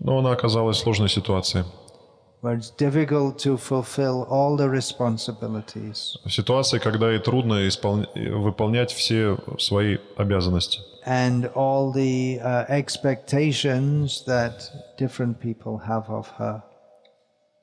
[0.01, 1.65] Но она оказалась в сложной ситуации.
[2.47, 8.93] Where it's difficult to fulfill all the responsibilities В ситуации, когда ей трудно исполня- выполнять
[8.93, 10.79] все свои обязанности.
[11.05, 16.63] and all the uh, expectations that different people have of her.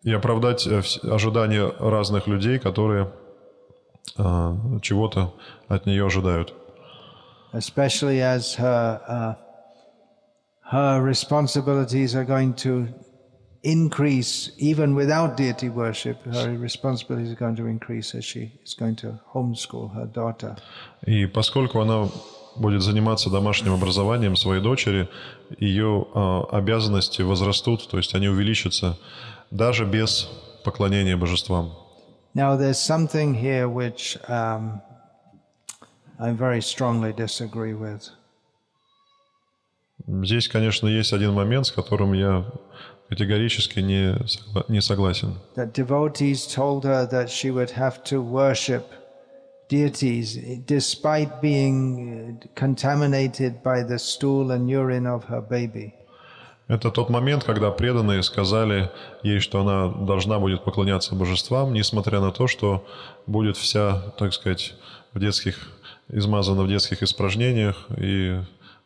[0.03, 3.07] И оправдать э, ожидания разных людей, которые
[4.17, 5.33] э, чего-то
[5.69, 6.53] от нее ожидают.
[7.53, 9.35] especially as her uh,
[10.71, 12.87] her responsibilities are going to
[13.63, 18.95] increase, even without deity worship, her responsibilities are going to increase as she is going
[18.97, 20.57] to homeschool her daughter.
[21.05, 22.09] И поскольку она
[22.55, 25.09] будет заниматься домашним образованием своей дочери,
[25.57, 28.97] ее э, обязанности возрастут, то есть они увеличатся
[29.49, 30.29] даже без
[30.63, 31.71] поклонения божествам.
[32.35, 34.81] Now, there's something here which um,
[36.19, 38.09] I very strongly disagree with.
[40.05, 42.45] Здесь, конечно, есть один момент, с которым я
[43.13, 45.35] категорически не, согла- не согласен.
[45.55, 48.83] That devotees told her that she would have to worship
[49.69, 55.93] deities despite being uh, contaminated by the stool and urine of her baby.
[56.67, 58.89] Это тот момент, когда преданные сказали
[59.21, 62.85] ей, что она должна будет поклоняться божествам, несмотря на то, что
[63.27, 64.73] будет вся, так сказать,
[65.13, 65.67] в детских,
[66.09, 68.39] измазана в детских испражнениях и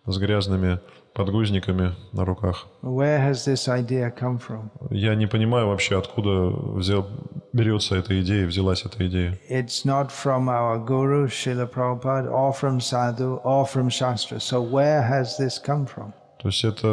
[0.06, 0.80] с грязными
[1.17, 2.67] подгузниками на руках.
[2.84, 4.69] Where has this idea come from?
[4.91, 7.08] Я не понимаю вообще, откуда взял,
[7.53, 9.39] берется эта идея, взялась эта идея.
[9.49, 14.39] It's not from our guru, Srila Prabhupada, or from sadhu, or from Shastra.
[14.39, 16.13] So where has this come from?
[16.39, 16.88] То есть это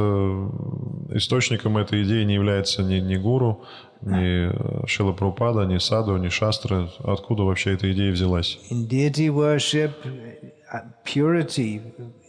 [1.10, 3.62] источником этой идеи не является ни, ни гуру,
[4.00, 6.88] ни э, Шила Прабхупада, ни Саду, ни Шастры.
[7.04, 8.58] Откуда вообще эта идея взялась?
[8.70, 9.92] In deity worship,
[11.04, 11.80] purity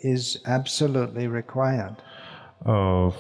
[0.04, 1.96] is absolutely required.
[2.62, 3.12] А,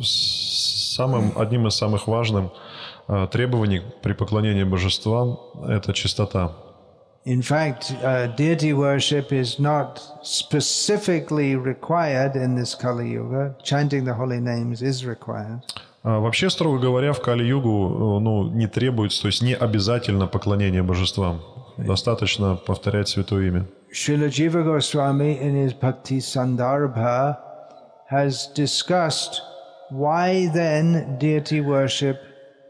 [0.00, 2.52] Самым, одним из самых важных
[3.08, 5.38] а, требований при поклонении божествам–
[5.68, 6.52] это чистота.
[7.24, 13.54] In fact, uh, deity worship is not specifically required in this Kali Yuga.
[13.62, 15.60] Chanting the holy names is required.
[16.02, 21.42] А Вообще, строго говоря, в Кали-югу ну, не требуется, то есть не обязательно поклонение божествам.
[21.76, 23.66] Достаточно повторять святое имя.
[23.92, 27.38] Srila Jiva Goswami in his Bhakti Sandarbha
[28.08, 29.40] has discussed
[29.90, 32.20] why then deity worship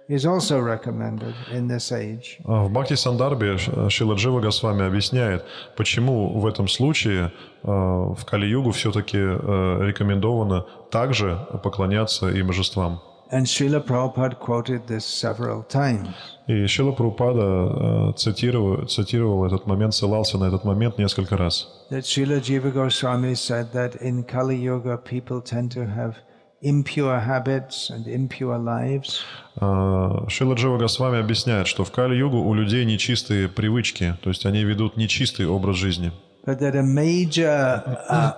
[0.09, 2.38] is also recommended in this age.
[2.44, 3.59] А В Бхакти Сандарбе
[3.90, 5.44] Шила Джива Госвами объясняет,
[5.76, 13.02] почему в этом случае э, в Кали-югу все-таки э, рекомендовано также поклоняться и божествам.
[13.30, 16.08] And Srila Prabhupada quoted this several times.
[16.46, 21.68] И Шила Прабхупада э, цитировал, цитировал этот момент, ссылался на этот момент несколько раз.
[21.90, 26.14] That Srila Jiva Goswami said that in Kali Yuga people tend to have
[26.62, 29.20] impure habits and impure lives.
[29.60, 34.64] А, Шила Джива Госвами объясняет, что в Кали-югу у людей нечистые привычки, то есть они
[34.64, 36.12] ведут нечистый образ жизни.
[36.48, 38.32] but that a major uh,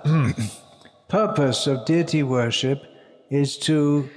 [1.07, 2.83] purpose of deity worship
[3.29, 4.09] is to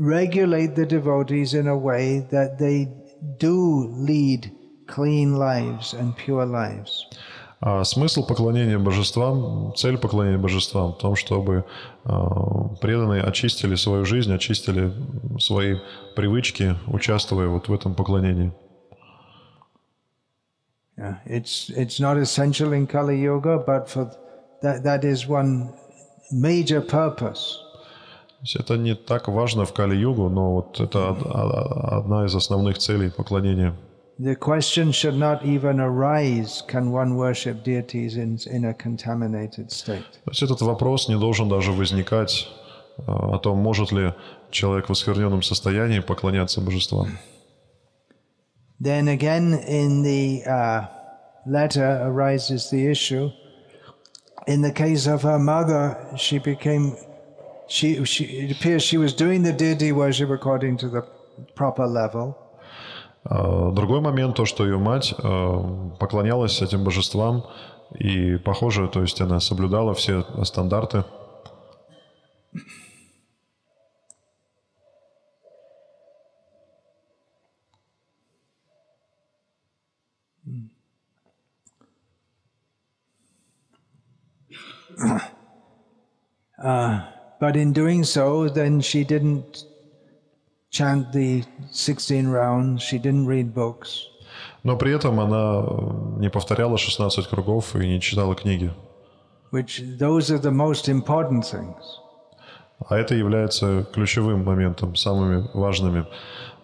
[0.00, 2.88] regulate the devotees in a way that they
[3.38, 4.50] do lead
[4.86, 7.06] clean lives and pure lives.
[7.62, 11.66] А смысл поклонения божествам, цель поклонения божествам в том, чтобы
[12.04, 14.90] а, преданные очистили свою жизнь, очистили
[15.38, 15.76] свои
[16.16, 18.50] привычки, участвуя вот в этом поклонении.
[20.96, 24.10] Yeah, it's it's not essential in Kali Yoga, but for
[24.62, 25.74] that that is one
[26.32, 27.58] major purpose.
[28.58, 33.74] Это не так важно в Кали-югу, но вот это од- одна из основных целей поклонения.
[34.18, 40.04] The question should not even arise: Can one worship deities in in a contaminated state?
[40.24, 42.46] То есть этот вопрос не должен даже возникать
[43.06, 44.12] а, о том, может ли
[44.50, 47.18] человек в оскверненном состоянии поклоняться божествам.
[48.82, 50.86] Then again, in the uh,
[51.46, 53.30] letter arises the issue.
[54.46, 56.96] In the case of her mother, she became,
[57.70, 61.02] she, she, it appears she was doing the deity worship according to the
[61.54, 62.36] proper level,
[63.24, 67.44] А, Другой момент, то, что ее мать а, поклонялась этим божествам,
[67.98, 71.04] и, похоже, то есть она соблюдала все стандарты.
[87.39, 89.65] but in doing so, then she didn't
[90.69, 94.07] chant the 16 rounds, she didn't read books.
[94.63, 95.63] Но при этом она
[96.19, 98.71] не повторяла 16 кругов и не читала книги.
[99.51, 101.81] Which those are the most important things.
[102.89, 106.05] А это является ключевым моментом, самыми важными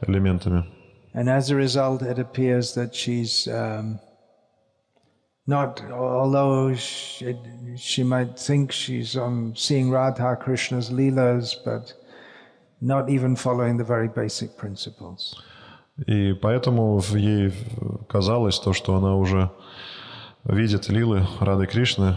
[0.06, 0.66] элементами.
[1.14, 4.00] And as a result, it appears that she's um,
[5.47, 7.37] not, although she,
[7.77, 11.95] she might think she's um, seeing Radha Krishna's leelas, but
[12.81, 15.37] not even following the very basic principles.
[16.07, 17.53] И поэтому ей
[18.09, 19.51] казалось то, что она уже
[20.45, 22.17] видит лилы Рады Кришны,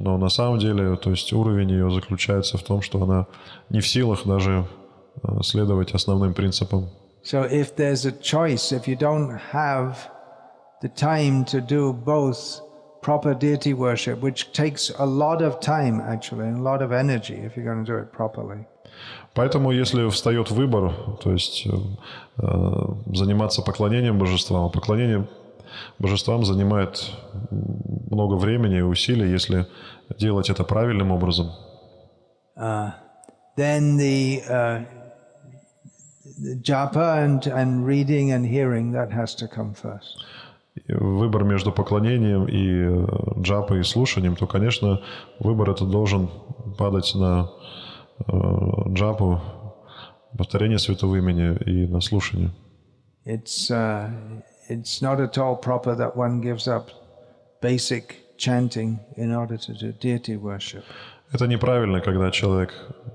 [0.00, 3.26] но на самом деле, то есть уровень ее заключается в том, что она
[3.68, 4.66] не в силах даже
[5.22, 6.88] э, следовать основным принципам.
[7.22, 10.10] So if there's a choice, if you don't have
[10.82, 12.62] the time to do both
[13.02, 17.34] proper deity worship, which takes a lot of time actually and a lot of energy
[17.34, 18.66] if you're going to do it properly.
[19.34, 20.92] Поэтому, если встает выбор,
[21.22, 21.70] то есть э,
[22.42, 22.46] э,
[23.14, 25.26] заниматься поклонением божествам, а поклонение
[25.98, 27.10] божествам занимает
[28.10, 29.66] много времени и усилий, если
[30.18, 31.50] делать это правильным образом,
[32.56, 32.90] Uh,
[33.56, 34.84] then the, uh,
[36.42, 40.22] the japa and, and reading and hearing, that has to come first.
[40.88, 45.00] Выбор между поклонением и э, джапой и слушанием, то, конечно,
[45.38, 46.30] выбор это должен
[46.78, 47.50] падать на
[48.26, 48.32] э,
[48.88, 49.40] джапу,
[50.36, 52.50] повторение святого имени и на слушание.
[53.26, 54.10] It's, uh,
[54.68, 56.90] it's not at all proper that one gives up
[57.60, 60.84] basic chanting in order to do deity worship.
[61.32, 62.72] Это неправильно, когда человек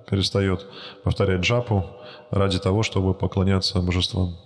[0.09, 0.65] перестает
[1.03, 1.85] повторять джапу
[2.31, 4.37] ради того, чтобы поклоняться божествам.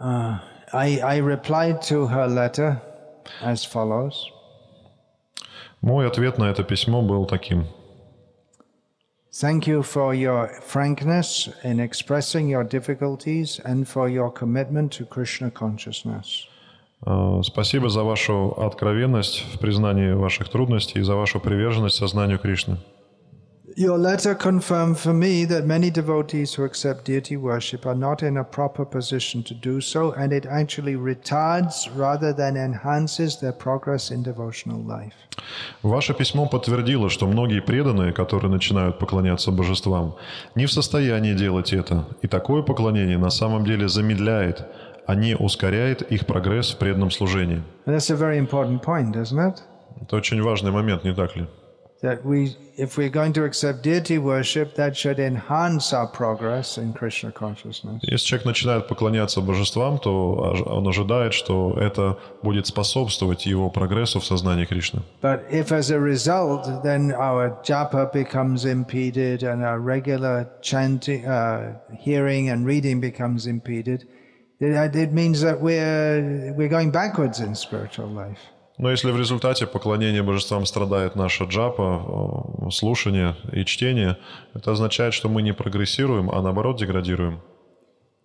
[0.00, 0.38] Uh,
[0.73, 2.81] I, I replied to her letter
[3.41, 4.31] as follows
[5.81, 7.65] Мой ответ на это письмо был таким.
[9.31, 15.49] Thank you for your frankness in expressing your difficulties and for your commitment to Krishna
[15.49, 16.47] consciousness.
[17.05, 22.77] Э, Спасибо за вашу откровенность в признании ваших трудностей и за вашу приверженность сознанию Кришны.
[23.78, 28.38] Your letter confirmed for me that many devotees who accept deity worship are not in
[28.38, 34.10] a proper position to do so, and it actually retards rather than enhances their progress
[34.10, 35.12] in devotional life.
[35.82, 40.16] Ваше письмо подтвердило, что многие преданные, которые начинают поклоняться божествам,
[40.54, 44.64] не в состоянии делать это, и такое поклонение на самом деле замедляет,
[45.06, 47.62] а не ускоряет их прогресс в преданном служении.
[47.84, 49.58] And that's a very important point, isn't it?
[50.00, 51.46] Это очень важный момент, не так ли?
[52.01, 56.93] That we, if we're going to accept deity worship, that should enhance our progress in
[56.93, 58.01] Krishna consciousness.
[58.01, 64.19] Если человек начинает поклоняться божествам, то ож- он ожидает, что это будет способствовать его прогрессу
[64.19, 65.03] в сознании Кришны.
[65.21, 71.75] But if as a result, then our japa becomes impeded and our regular chanting, uh,
[71.99, 74.07] hearing and reading becomes impeded,
[74.59, 78.39] it, it means that we're, we're going backwards in spiritual life.
[78.78, 82.04] Но если в результате поклонения божествам страдает наша джапа,
[82.66, 84.18] э, слушание и чтение,
[84.54, 87.40] это означает, что мы не прогрессируем, а наоборот деградируем.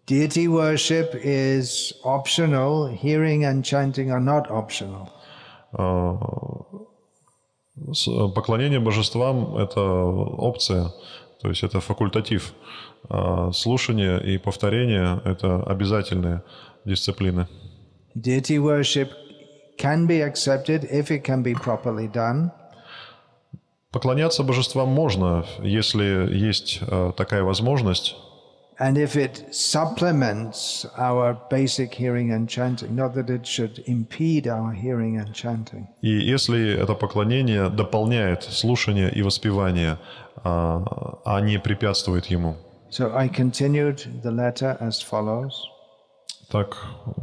[0.10, 5.08] Deity worship is optional, hearing and chanting are not optional.
[5.78, 6.18] Э,
[7.93, 10.91] с- Поклонение божествам– это опция,
[11.41, 12.54] то есть это факультатив.
[13.10, 16.43] А слушание и повторение– это обязательные
[16.86, 17.47] дисциплины.
[18.16, 19.10] Deity worship
[19.82, 22.51] can be accepted if it can be properly done.
[23.91, 28.15] Поклоняться божествам можно, если есть э, такая возможность,
[28.79, 34.71] And if it supplements our basic hearing and chanting, not that it should impede our
[34.71, 35.88] hearing and chanting.
[36.01, 39.99] И если это поклонение дополняет слушание и воспевание,
[40.43, 40.84] а
[41.25, 42.55] а не препятствует ему.
[42.89, 45.51] So I continued the letter as follows.
[46.49, 46.75] Так,
[47.05, 47.21] э,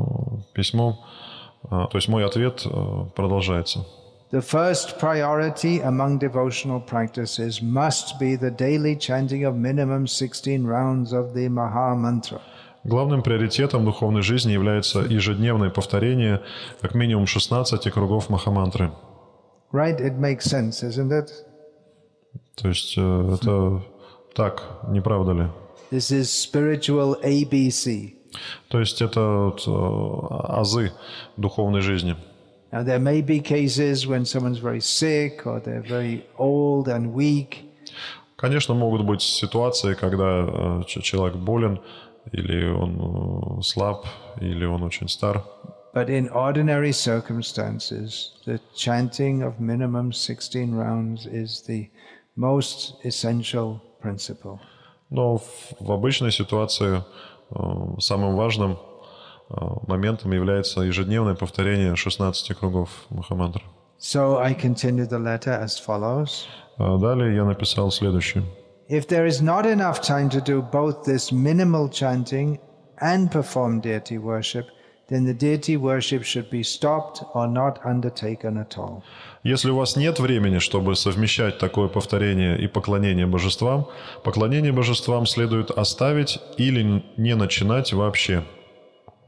[0.54, 1.27] письмо, э,
[1.68, 3.84] то есть мой ответ э, продолжается.
[4.30, 11.12] The first priority among devotional practices must be the daily chanting of minimum 16 rounds
[11.12, 12.40] of the Maha Mantra.
[12.84, 16.42] Главным приоритетом духовной жизни является ежедневное повторение
[16.80, 18.92] как минимум 16 кругов Махамантры.
[19.72, 20.00] Right?
[20.00, 21.30] It makes sense, isn't it?
[22.54, 23.82] То есть э, это
[24.34, 25.46] так, не правда ли?
[25.90, 28.17] This is spiritual ABC.
[28.68, 30.92] То есть это вот, э, азы
[31.36, 32.16] духовной жизни.
[32.70, 37.64] Now, there may be cases when someone's very sick or they're very old and weak,
[38.36, 41.80] Конечно, могут быть ситуации, когда э, человек болен,
[42.30, 44.06] или он э, слаб,
[44.40, 45.42] или он очень стар.
[45.94, 51.88] but in ordinary circumstances, the chanting of minimum 16 rounds is the
[52.36, 54.60] most essential principle.
[55.10, 57.02] Но в, в обычной ситуации э,
[58.00, 58.78] самым важным
[59.50, 59.54] э,
[59.86, 63.62] моментом является ежедневное повторение 16 кругов Махамантры.
[63.98, 66.46] So I continued the letter as follows.
[66.78, 68.44] А Далее я написал следующее.
[68.88, 72.58] If there is not enough time to do both this minimal chanting
[73.00, 74.66] and perform deity worship,
[75.09, 79.03] then the deity worship should be stopped or not undertaken at all.
[79.43, 83.87] Если у вас нет времени, чтобы совмещать такое повторение и поклонение божествам,
[84.23, 88.43] поклонение божествам следует оставить или не начинать вообще.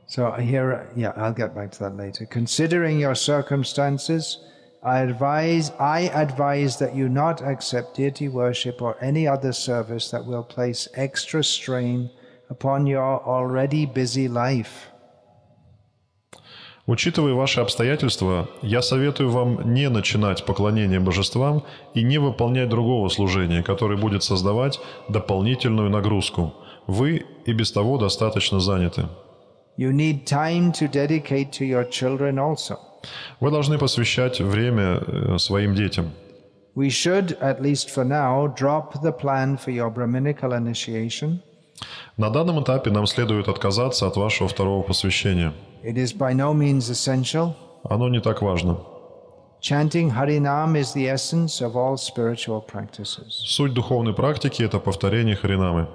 [0.08, 2.26] So here, yeah, I'll get back to that later.
[2.26, 4.38] Considering your circumstances,
[4.84, 10.26] I advise, I advise that you not accept deity worship or any other service that
[10.26, 12.12] will place extra strain
[12.52, 14.89] upon your already busy life.
[16.91, 21.63] Учитывая ваши обстоятельства, я советую вам не начинать поклонение божествам
[21.95, 26.53] и не выполнять другого служения, которое будет создавать дополнительную нагрузку.
[26.89, 29.07] Вы и без того достаточно заняты.
[29.79, 32.79] You need time to dedicate to your children also.
[33.39, 36.11] Вы должны посвящать время э, своим детям.
[36.75, 41.41] We should, at least for now, drop the plan for your Brahminical initiation.
[42.17, 45.53] На данном этапе нам следует отказаться от вашего второго посвящения.
[45.83, 47.55] It is by no means essential.
[47.85, 48.79] Оно не так важно.
[49.61, 53.43] Chanting Harinam is the essence of all spiritual practices.
[53.45, 55.87] Суть духовной практики– это повторение Харинамы.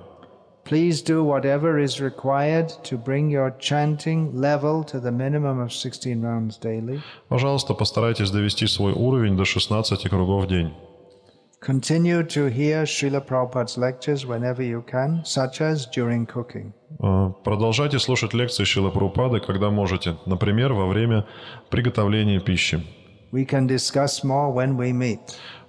[0.65, 6.21] Please do whatever is required to bring your chanting level to the minimum of 16
[6.21, 7.01] rounds daily.
[7.29, 10.73] Пожалуйста, постарайтесь довести свой уровень до 16 кругов в день.
[11.61, 16.73] Continue to hear Srila Prabhupada's lectures whenever you can, such as during cooking.
[16.99, 21.25] Э, Продолжайте слушать лекции Шила Прупады, когда можете, например, во время
[21.69, 22.83] приготовления пищи.
[23.31, 25.19] We can discuss more when we meet.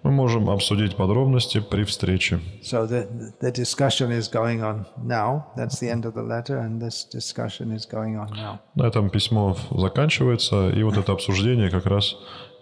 [0.03, 2.41] Мы можем обсудить подробности при встрече.
[2.63, 3.09] So the,
[3.41, 5.47] the discussion is going on now.
[5.57, 8.59] That's the end of the letter, and this discussion is going on now.
[8.77, 12.15] На этом письмо заканчивается, и вот это обсуждение как раз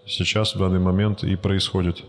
[0.06, 2.04] сейчас, в данный момент, и происходит.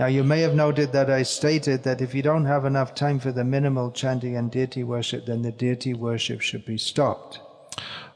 [0.00, 3.18] Now, you may have noted that I stated that if you don't have enough time
[3.20, 7.40] for the minimal chanting and deity worship, then the deity worship should be stopped.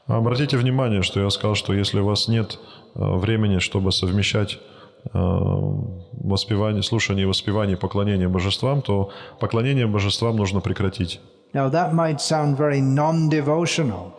[0.07, 2.57] Обратите внимание, что я сказал, что если у вас нет
[2.95, 10.61] э, времени, чтобы совмещать э, воспевание, слушание и воспевание поклонения божествам, то поклонение божествам нужно
[10.61, 11.19] прекратить.
[11.53, 14.13] Now, that might sound very non devotional,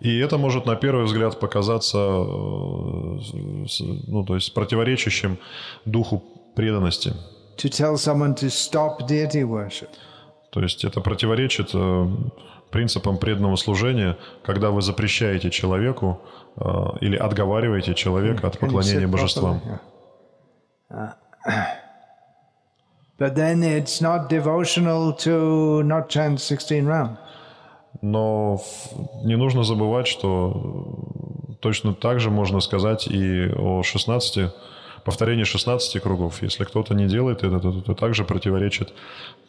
[0.00, 3.18] И это может на первый взгляд показаться э,
[4.08, 5.38] ну, то есть противоречащим
[5.84, 6.24] духу
[6.54, 7.14] преданности.
[7.56, 9.90] to tell someone to stop deity worship.
[10.50, 12.06] То есть это противоречит э,
[12.70, 16.20] принципам преданного служения, когда вы запрещаете человеку
[16.56, 16.64] э,
[17.00, 19.60] или отговариваете человека от поклонения божествам.
[20.90, 21.12] Uh,
[23.18, 27.18] but then it's not devotional to not chant 16 rounds.
[28.02, 28.60] Но
[29.24, 34.52] не нужно забывать, что э, точно так же можно сказать и о 16,
[35.04, 36.42] повторении 16 кругов.
[36.42, 38.92] Если кто-то не делает это, то это также противоречит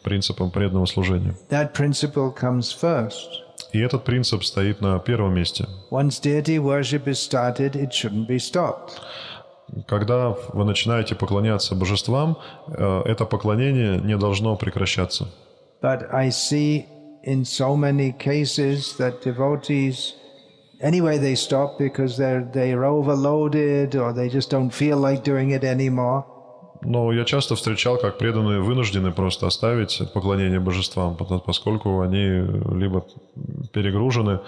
[0.02, 1.34] принципам преданного служения.
[1.50, 3.42] That principle comes first.
[3.72, 5.66] И этот принцип стоит на первом месте.
[5.90, 9.00] Once deity worship is started, it shouldn't be stopped.
[9.88, 12.38] Когда вы начинаете поклоняться божествам,
[12.68, 15.28] э, это поклонение не должно прекращаться.
[15.82, 16.86] But I see
[17.24, 20.14] in so many cases that devotees,
[20.80, 25.64] anyway, they stop because they're they're overloaded or they just don't feel like doing it
[25.64, 26.24] anymore.
[26.82, 32.44] Но я часто встречал, как преданные вынуждены просто оставить поклонение божествам, пото- поскольку они
[32.78, 33.04] либо
[33.72, 34.40] перегружены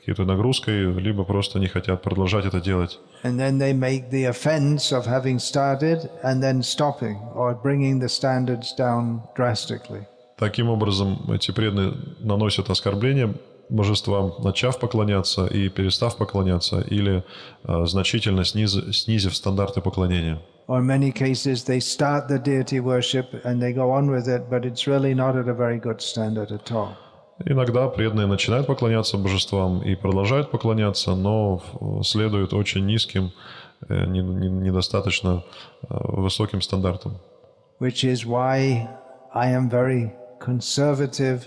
[0.00, 2.98] какой-то нагрузкой, либо просто не хотят продолжать это делать.
[3.22, 8.08] And then they make the offense of having started and then stopping or bringing the
[8.08, 10.06] standards down drastically.
[10.38, 13.34] Таким образом, эти преданные наносят оскорбление
[13.68, 17.22] божествам, начав поклоняться и перестав поклоняться, или
[17.64, 20.38] э, значительно сниз- снизив стандарты поклонения.
[20.66, 24.48] Or in many cases, they start the deity worship and they go on with it,
[24.50, 26.88] but it's really not at a very good standard at all.
[27.44, 33.32] Иногда преданные начинают поклоняться божествам и продолжают поклоняться, но э, следуют очень низким,
[33.88, 35.42] э, не- не- недостаточно
[35.82, 37.18] э, высоким стандартам.
[37.80, 38.88] which is why
[39.34, 41.40] I am very conservative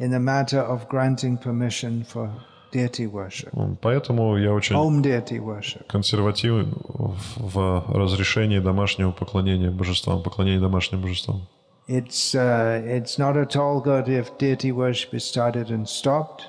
[0.00, 2.30] in the matter of granting permission for
[2.72, 3.50] deity worship,
[3.82, 5.86] Поэтому я очень home deity worship.
[5.88, 11.46] консервативен в в разрешении домашнего поклонения божествам, поклонения домашним божествам.
[11.88, 16.42] It's uh, it's not at all good if deity worship is started and stopped.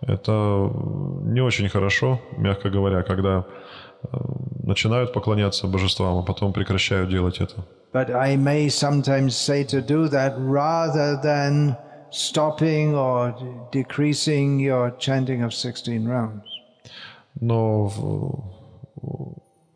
[0.00, 0.70] Это
[1.24, 3.44] не очень хорошо, мягко говоря, когда
[4.04, 4.16] э,
[4.62, 7.64] начинают поклоняться божествам, а потом прекращают делать это.
[7.92, 11.76] But I may sometimes say to do that rather than
[12.10, 16.44] stopping or decreasing your chanting of 16 rounds.
[17.40, 18.58] No,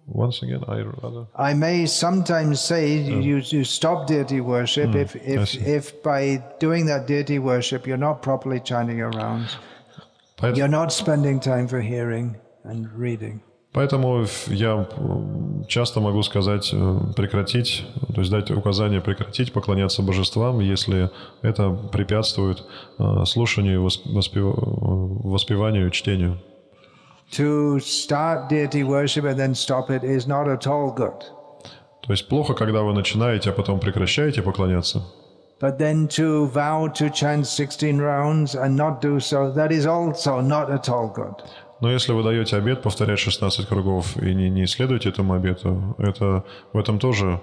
[0.07, 1.27] once again, I rather.
[1.37, 6.43] I may sometimes say um, you, you stop deity worship mm, if, if, if by
[6.59, 9.57] doing that deity worship you're not properly chanting your rounds,
[10.55, 13.43] you're not spending time for hearing and reading.
[13.73, 14.87] Поэтому я
[15.67, 21.11] часто могу сказать э, прекратить, то есть дать указание прекратить поклоняться божествам, если
[21.41, 22.63] это препятствует
[22.99, 26.39] э, слушанию, воспев- э, воспеванию, чтению.
[27.31, 31.23] To start deity worship and then stop it is not at all good.
[32.03, 35.03] То есть плохо, когда вы начинаете, а потом прекращаете поклоняться.
[35.61, 40.43] But then to vow to chant 16 rounds and not do so, that is also
[40.43, 41.37] not at all good.
[41.83, 46.45] Но если вы даете обед повторять 16 кругов и не, не следуете этому обету, это,
[46.73, 47.41] в этом тоже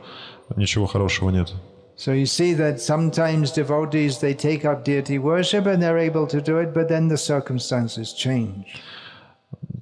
[0.56, 1.54] ничего хорошего нет.
[1.98, 6.40] So you see that sometimes devotees they take up deity worship and they're able to
[6.40, 8.64] do it, but then the circumstances change.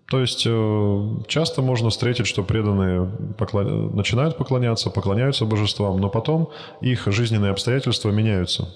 [0.10, 3.96] То есть э, часто можно встретить, что преданные поклон...
[3.96, 6.50] начинают поклоняться, поклоняются божествам, но потом
[6.82, 8.68] их жизненные обстоятельства меняются.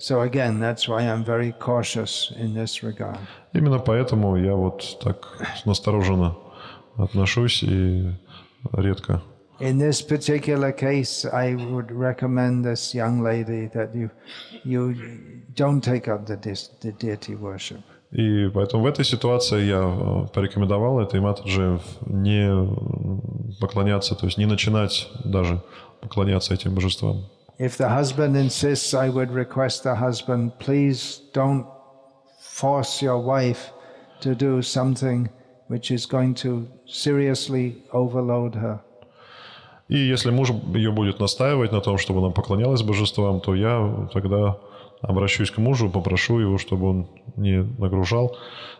[0.00, 3.18] So again, that's why I'm very cautious in this regard.
[3.52, 5.26] Именно поэтому я вот так
[5.66, 6.36] настороженно
[6.96, 8.10] отношусь и
[8.72, 9.20] редко.
[9.60, 14.10] In this particular case, I would recommend this young lady that you
[14.64, 14.94] you
[15.54, 16.36] don't take up the,
[16.80, 17.82] the deity worship.
[18.10, 22.50] И поэтому в этой ситуации я э, порекомендовал этой матаджи не
[23.60, 25.62] поклоняться, то есть не начинать даже
[26.00, 27.26] поклоняться этим божествам.
[27.60, 31.66] If the husband insists, I would request the husband, please don't
[32.40, 33.62] force your wife
[34.22, 35.28] to do something
[35.68, 38.80] which is going to seriously overload her.
[39.88, 44.56] И если муж ее будет настаивать на том, чтобы она поклонялась божествам, то я тогда
[45.02, 48.38] обращусь к мужу, попрошу его, чтобы он не нагружал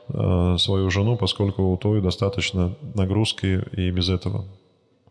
[0.09, 4.47] э, свою жену, поскольку у той достаточно нагрузки и без этого.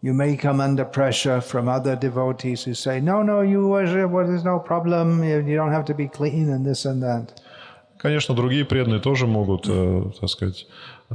[0.03, 4.27] You may come under pressure from other devotees who say, no, no, you worship, well,
[4.27, 7.33] there's no problem, you you don't have to be clean and this and that.
[7.99, 10.67] Конечно, другие преданные тоже могут, э, так сказать,
[11.09, 11.15] э,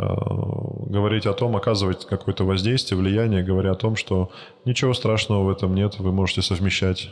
[0.90, 4.32] говорить о том, оказывать какое-то воздействие, влияние, говоря о том, что
[4.66, 7.12] ничего страшного в этом нет, вы можете совмещать.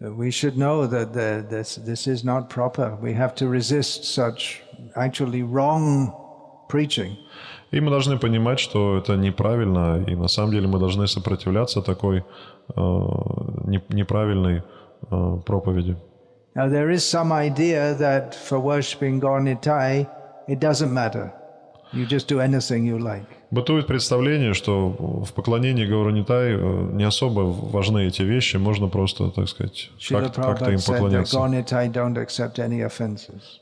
[0.00, 2.96] We should know that the, this, this is not proper.
[3.02, 4.62] We have to resist such
[4.96, 6.14] actually wrong
[6.70, 7.18] preaching.
[7.75, 12.19] И мы должны понимать, что это неправильно, и на самом деле мы должны сопротивляться такой
[12.19, 12.81] э,
[13.65, 14.63] не- неправильной
[15.11, 15.97] э, проповеди.
[16.55, 20.07] Now, there is some idea that for worshipping Gornitai,
[20.47, 21.33] it doesn't matter.
[21.91, 23.27] You just do anything you like.
[23.51, 29.47] Бытует представление, что в поклонении Гауранитай э, не особо важны эти вещи, можно просто, так
[29.47, 31.37] сказать, Srila как- как-то им поклоняться.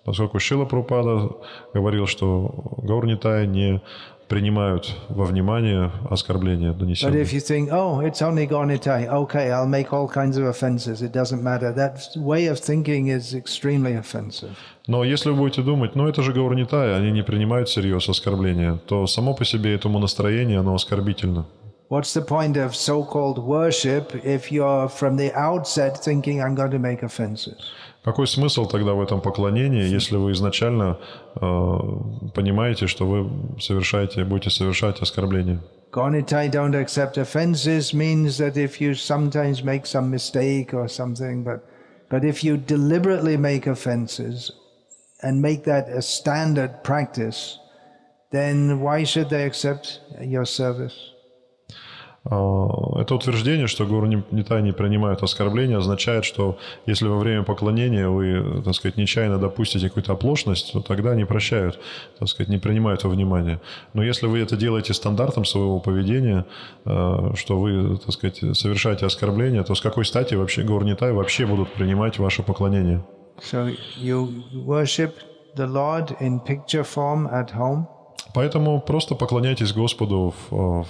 [0.05, 1.29] Поскольку Шила Прабхупада
[1.73, 3.81] говорил, что Гаурнитай не
[4.27, 7.21] принимают во внимание оскорбления, But донесенные.
[7.23, 11.11] if you think, oh, it's only Gornitai, okay, I'll make all kinds of offenses, it
[11.11, 14.55] doesn't matter, that way of thinking is extremely offensive.
[14.86, 19.07] Но если вы будете думать, ну это же Гаурнитай, они не принимают всерьез оскорбления, то
[19.07, 21.45] само по себе этому настроение, оно оскорбительно.
[21.89, 26.71] What's the point of so called worship if you're from the outset thinking, I'm going
[26.71, 27.55] to make offenses?
[28.03, 30.97] Какой смысл тогда в этом поклонении, если вы изначально
[31.36, 31.39] э,
[32.34, 33.29] понимаете, что вы
[33.61, 35.59] совершаете, будете совершать оскорбление?
[35.93, 41.61] Gornitai don't accept offenses means that if you sometimes make some mistake or something, but,
[42.09, 44.51] but if you deliberately make offenses
[45.24, 47.57] and make that a standard practice,
[48.32, 51.13] then why should they accept your service?
[52.26, 58.61] А, Это утверждение, что Гурнитай не принимают оскорбления, означает, что если во время поклонения вы,
[58.63, 61.80] так сказать, нечаянно допустите какую-то оплошность, то тогда не прощают,
[62.19, 63.59] так сказать, не принимают во внимание.
[63.93, 66.45] Но если вы это делаете стандартом своего поведения,
[66.86, 71.74] э, что вы, так сказать, совершаете оскорбление, то с какой стати вообще Гурнитай вообще будут
[71.74, 73.03] принимать ваше поклонение?
[73.41, 75.15] So you worship
[75.55, 77.88] the Lord in picture form at home.
[78.34, 80.88] Поэтому просто поклоняйтесь Господу в, э, в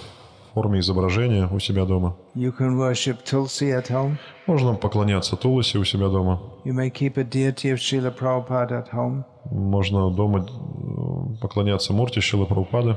[0.54, 2.16] форме изображения у себя дома.
[2.34, 4.16] You can worship Tulsi at home.
[4.46, 6.40] Можно поклоняться Туласи у себя дома.
[6.64, 9.24] You may keep a deity of Srila Prabhupada at home.
[9.50, 12.96] Можно дома э, поклоняться Мурти Шилы Прабхупады.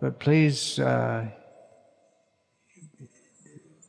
[0.00, 1.28] But please, uh,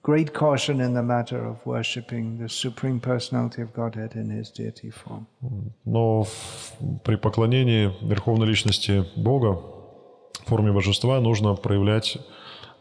[0.03, 4.91] great caution in the matter of worshipping the Supreme Personality of Godhead in His deity
[4.91, 5.27] form.
[5.85, 6.73] Но в-
[7.05, 9.59] при поклонении Верховной Личности Бога
[10.45, 12.19] в форме божества нужно проявлять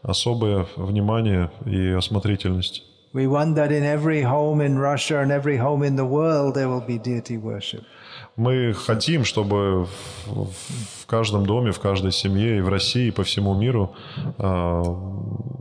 [0.02, 2.82] особое внимание и осмотрительность.
[3.14, 6.68] We want that in every home in Russia and every home in the world there
[6.68, 7.82] will be deity worship.
[8.35, 9.87] Мы хотим, чтобы
[10.25, 13.95] в, каждом доме, в каждой семье и в России, и по всему миру
[14.39, 14.81] а,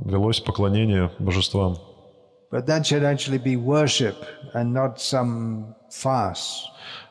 [0.06, 1.76] велось поклонение божествам.
[2.50, 4.16] But that should actually be worship
[4.54, 6.64] and not some farce.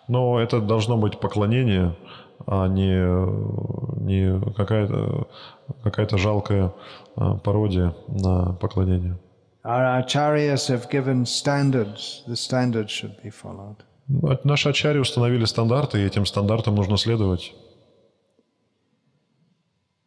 [0.08, 1.96] Но это должно быть поклонение,
[2.48, 2.98] а не,
[4.02, 5.28] не какая-то
[5.84, 6.74] какая жалкая
[7.16, 9.18] а, пародия на поклонение.
[9.64, 12.24] Our acharyas have given standards.
[12.28, 13.78] The standards should be followed.
[14.44, 17.54] Наши ачари установили стандарты, и этим стандартам нужно следовать.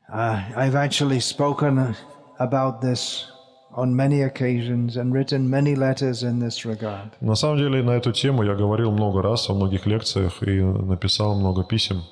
[0.09, 1.97] Uh, I've actually spoken
[2.39, 3.27] about this
[3.75, 7.11] on many occasions and written many letters in this regard.
[7.21, 11.35] На самом деле на эту тему я говорил много раз во многих лекциях и написал
[11.35, 12.03] много писем.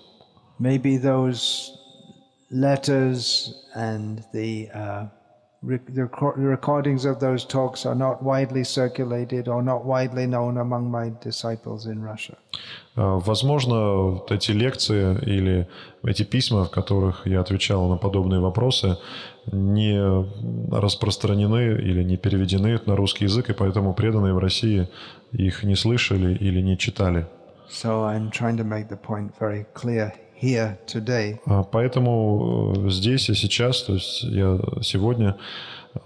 [0.59, 1.71] Maybe those
[2.51, 5.09] letters and the, uh,
[5.63, 10.59] the reco- the recordings of those talks are not widely circulated or not widely known
[10.59, 12.37] among my disciples in Russia.
[12.97, 15.69] А, Возможно, вот эти лекции или
[16.05, 18.97] эти письма, в которых я отвечал на подобные вопросы,
[19.53, 19.99] не
[20.71, 24.89] распространены или не переведены на русский язык, и поэтому преданные в России
[25.33, 27.27] их не слышали или не читали.
[27.71, 31.40] So I'm trying to make the point very clear here today.
[31.46, 35.38] А Поэтому э, здесь и сейчас, то есть я сегодня
[35.96, 36.00] э,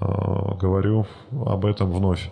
[0.60, 1.06] говорю
[1.46, 2.30] об этом вновь.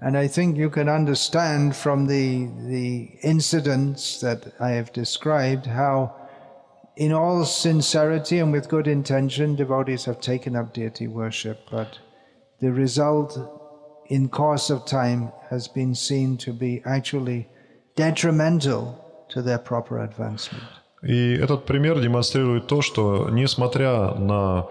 [0.00, 6.14] And I think you can understand from the, the incidents that I have described how,
[6.96, 11.98] in all sincerity and with good intention, devotees have taken up deity worship, but
[12.60, 13.36] the result
[14.06, 17.48] in course of time has been seen to be actually
[17.96, 20.64] detrimental to their proper advancement.
[21.03, 24.67] И этот пример демонстрирует то, что несмотря на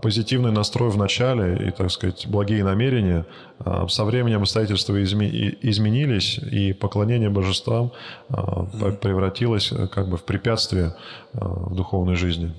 [0.00, 3.26] позитивный настрой в начале и, так сказать, благие намерения,
[3.58, 7.90] а, со временем обстоятельства изменились, и поклонение божествам
[8.28, 10.94] а, превратилось э, как бы в препятствие
[11.34, 12.54] а, в духовной жизни.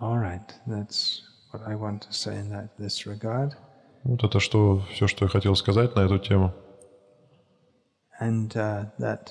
[0.00, 1.20] All right, that's
[1.52, 3.52] what I want to say in that, this regard.
[4.02, 6.54] Вот это что, все, что я хотел сказать на эту тему.
[8.18, 9.28] And uh, that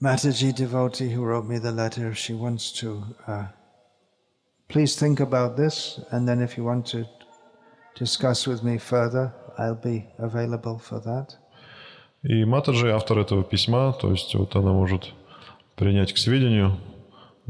[0.00, 3.46] Mataji devotee who wrote me the letter, she wants to uh,
[4.68, 7.04] please think about this, and then if you want to
[7.96, 11.36] discuss with me further, I'll be available for that.
[12.22, 15.12] И Матаджи, автор этого письма, то есть вот она может
[15.74, 16.78] принять к сведению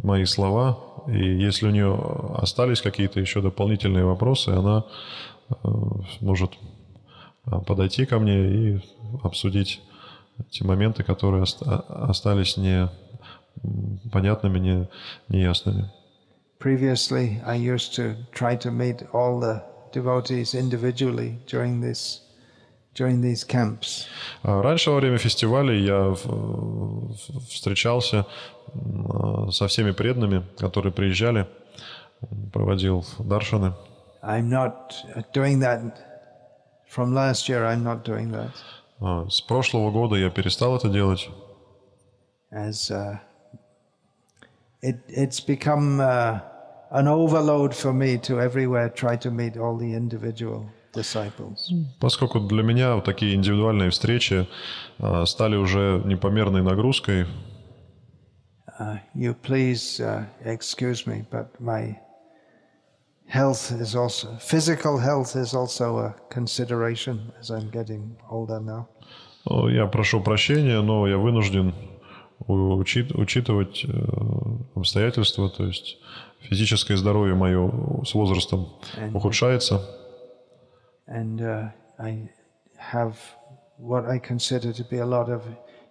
[0.02, 1.98] мои слова, и если у нее
[2.34, 4.84] остались какие-то еще дополнительные вопросы, она
[5.50, 5.54] э,
[6.20, 6.52] может
[7.46, 8.80] э, подойти ко мне и
[9.22, 9.82] обсудить
[10.50, 12.88] те моменты, которые ост- остались не
[14.12, 14.88] понятными, не,
[15.28, 15.90] неясными.
[16.60, 19.62] Previously, I used to try to meet all the
[19.92, 22.20] devotees individually during this
[22.94, 24.06] during these camps.
[24.42, 26.14] А Раньше во время фестиваля я
[27.48, 28.26] встречался
[29.52, 31.46] со всеми преданными, которые приезжали,
[32.52, 33.72] проводил даршаны.
[34.22, 34.94] I'm not
[35.32, 35.96] doing that
[36.90, 37.64] from last year.
[37.64, 38.50] I'm not doing that
[39.00, 41.28] С прошлого года я перестал это делать,
[42.50, 43.18] as uh,
[44.82, 46.40] it it's become uh,
[46.90, 51.70] an overload for me to everywhere try to meet all the individual disciples.
[52.00, 54.48] поскольку для меня вот такие индивидуальные встречи
[54.98, 57.26] а, стали уже непомерной нагрузкой.
[58.80, 61.96] Uh, you please uh, excuse me, but my
[63.28, 68.86] health is also physical health is also a consideration as I'm getting older now.
[69.70, 71.74] Я прошу прощения, но я вынужден
[72.46, 73.90] учит- учитывать э,
[74.74, 75.98] обстоятельства, то есть
[76.40, 77.70] физическое здоровье мое
[78.04, 78.68] с возрастом
[79.14, 79.80] ухудшается.
[81.06, 82.28] and uh, I
[82.78, 83.16] have
[83.78, 85.42] what I consider to be a lot of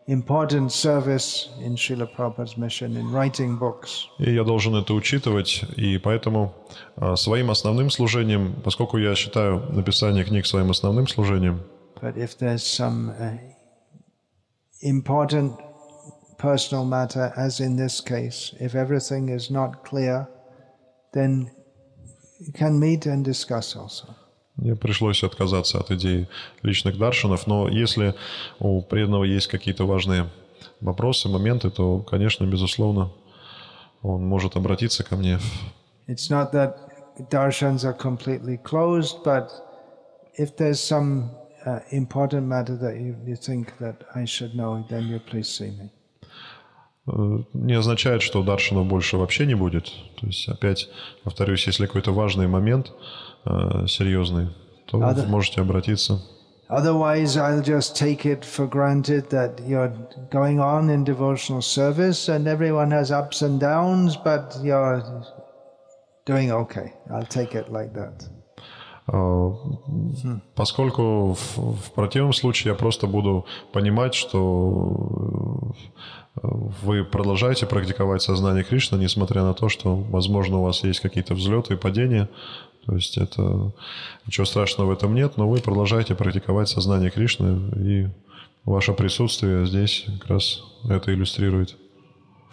[0.07, 4.09] important service in Srila Prabhupada's mission in writing books.
[4.19, 6.55] И я должен это учитывать, и поэтому
[6.97, 11.61] а, своим основным служением, поскольку я считаю написание книг своим основным служением,
[12.01, 13.39] But if there's some uh,
[14.81, 15.53] important
[16.37, 20.27] personal matter, as in this case, if everything is not clear,
[21.13, 21.49] then
[22.41, 24.17] you can meet and discuss also.
[24.58, 26.28] Мне пришлось отказаться от идеи
[26.64, 28.16] личных даршинов, но если
[28.60, 30.30] у преданного есть какие-то важные
[30.82, 33.12] вопросы, моменты, то, конечно, безусловно,
[34.02, 35.40] он может обратиться ко мне.
[36.08, 36.78] It's not that
[37.30, 39.50] darshans are completely closed, but
[40.38, 41.30] if there's some
[41.66, 45.72] uh, important matter that you, you think that I should know, then you please see
[45.72, 45.90] me.
[47.08, 49.92] Э, Не означает, что даршинов больше вообще не будет.
[50.20, 50.90] То есть, опять
[51.24, 53.27] повторюсь, если какой-то важный момент э,
[53.88, 54.50] серьезный,
[54.86, 56.22] то вы можете обратиться.
[56.70, 59.94] Otherwise, I'll just take it for granted that you're
[60.30, 65.02] going on in devotional service and everyone has ups and downs, but you're
[66.26, 66.92] doing okay.
[67.10, 68.30] I'll take it like that.
[69.08, 69.54] А,
[70.56, 75.72] Поскольку в, в противном случае я просто буду понимать, что
[76.36, 76.40] э,
[76.84, 81.76] вы продолжаете практиковать сознание Кришны, несмотря на то, что, возможно, у вас есть какие-то взлеты
[81.76, 82.28] и падения.
[82.88, 83.74] То есть это
[84.26, 88.08] ничего страшного в этом нет, но вы продолжаете практиковать сознание Кришны, и
[88.64, 91.76] ваше присутствие здесь как раз это иллюстрирует.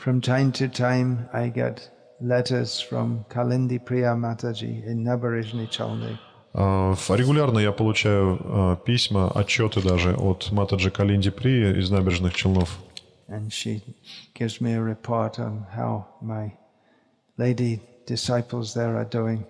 [0.04, 1.88] From time to time, I get
[2.20, 6.18] letters from Kalindi Priya Mataji in Nabarizhny Chalni.
[6.52, 12.78] А, Регулярно я получаю а, письма, отчеты даже от Матаджи Калинди Прии из набережных Челнов.
[13.28, 13.82] And she
[14.34, 16.52] gives me a report on how my
[17.38, 19.44] lady disciples there are doing.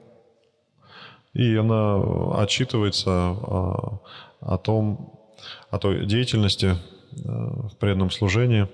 [1.35, 1.97] И она
[2.41, 3.99] отчитывается а,
[4.41, 5.18] о том,
[5.68, 6.76] о той деятельности
[7.26, 8.68] а, в преданном служении,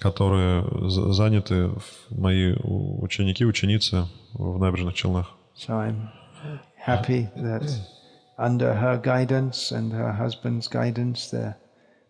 [0.00, 1.70] которые за- заняты
[2.10, 5.34] мои ученики, ученицы в набережных Челнах.
[5.54, 6.08] So I'm
[6.86, 7.62] happy that
[8.38, 11.56] under her guidance and her husband's guidance, they're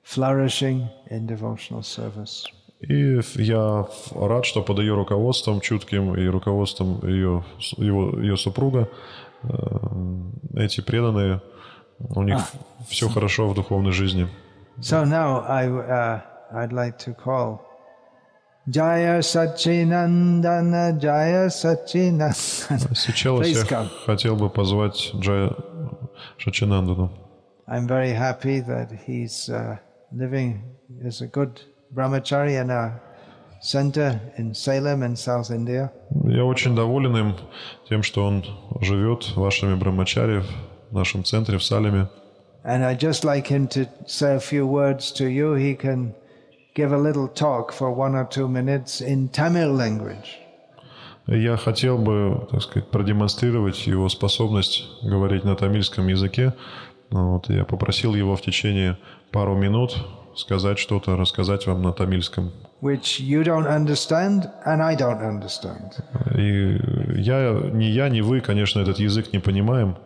[0.04, 2.44] flourishing in devotional service.
[2.80, 7.44] И я рад, что под ее руководством чутким и руководством ее,
[7.76, 9.31] его, ее супруга э,
[10.54, 11.40] эти преданные,
[11.98, 12.38] у них
[12.88, 14.28] все хорошо в духовной жизни.
[14.80, 16.20] So now I, uh,
[16.54, 17.60] I'd like to call
[18.68, 22.94] Jaya Sachinandana, Jaya Sachinandana.
[22.94, 25.52] Сейчас я хотел бы позвать Джая
[26.38, 27.10] Шачинандану.
[27.66, 29.78] I'm very happy that he's uh,
[30.12, 30.62] living
[31.04, 31.60] as a good
[31.94, 32.70] brahmachari in
[36.24, 37.36] Я очень доволен им
[37.88, 38.44] тем, что он
[38.80, 40.42] живет вашими брамачари
[40.90, 42.08] в нашем центре в Салеме.
[42.64, 45.54] And I'd just like him to say a few words to you.
[45.54, 46.14] He can
[46.74, 50.38] give a little talk for one or two minutes in Tamil language.
[51.28, 56.52] Я хотел бы, так сказать, продемонстрировать его способность говорить на тамильском языке.
[57.10, 58.96] Ну, Вот, я попросил его в течение
[59.30, 59.96] пару минут
[60.36, 62.52] сказать что-то, рассказать вам на тамильском.
[62.82, 66.02] which you don't understand and I don't understand.
[66.36, 66.78] И
[67.20, 69.96] я, ни я, ни вы, конечно, этот язык не понимаем.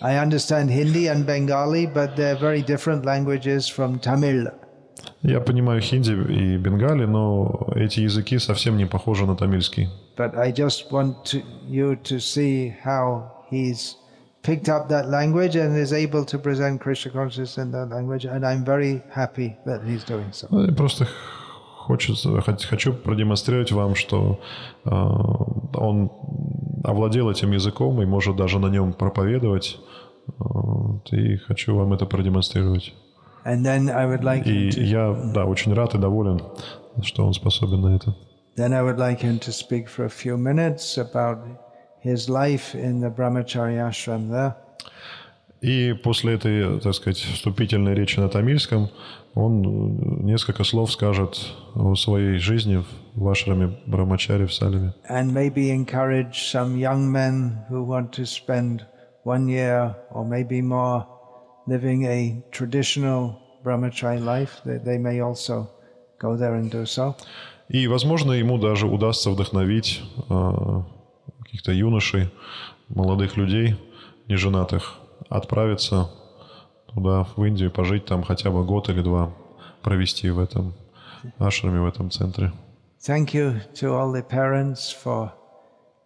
[0.00, 4.52] I understand Hindi and Bengali, but they're very different languages from Tamil.
[5.22, 9.88] Я понимаю хинди и бенгали, но эти языки совсем не похожи на тамильский.
[10.16, 13.96] But I just want to, you to see how he's
[14.42, 18.44] picked up that language and is able to present Krishna consciousness in that language, and
[18.46, 20.46] I'm very happy that he's doing so.
[20.50, 21.06] Ну, Просто
[21.86, 22.30] хочется,
[22.68, 24.40] хочу продемонстрировать вам, что
[24.84, 26.10] э, он
[26.84, 29.78] овладел этим языком и может даже на нем проповедовать.
[30.38, 32.92] Вот, и хочу вам это продемонстрировать.
[33.44, 36.42] And then I would like И to, я, да, очень рад и доволен,
[37.02, 38.14] что он способен на это.
[38.56, 41.38] then I would like him to speak for a few minutes about
[42.07, 44.55] his life in the Brahmachari ashram there.
[45.61, 48.89] И после этой, так сказать, вступительной речи на тамильском
[49.33, 51.39] он э, несколько слов скажет
[51.73, 52.83] о своей жизни
[53.15, 54.93] в ашраме Брамачари в Салеме.
[55.09, 58.85] and maybe encourage some young men who want to spend
[59.23, 61.05] one year or maybe more
[61.65, 65.69] living a traditional brahmachari life, that they may also
[66.19, 67.15] go there and do so.
[67.69, 70.81] И, возможно, ему даже удастся вдохновить э,
[71.48, 72.28] каких-то юношей,
[72.90, 73.76] молодых людей,
[74.28, 74.98] неженатых,
[75.30, 76.10] отправиться
[76.92, 79.32] туда, в Индию, пожить там хотя бы год или два,
[79.82, 80.74] провести в этом
[81.38, 82.52] ашраме, в этом центре.
[83.00, 85.30] Thank you to all the parents for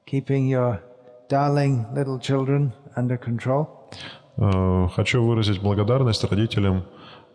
[0.07, 0.81] keeping your
[1.29, 3.67] darling little children under control.
[4.37, 6.85] Э, Хочу выразить благодарность родителям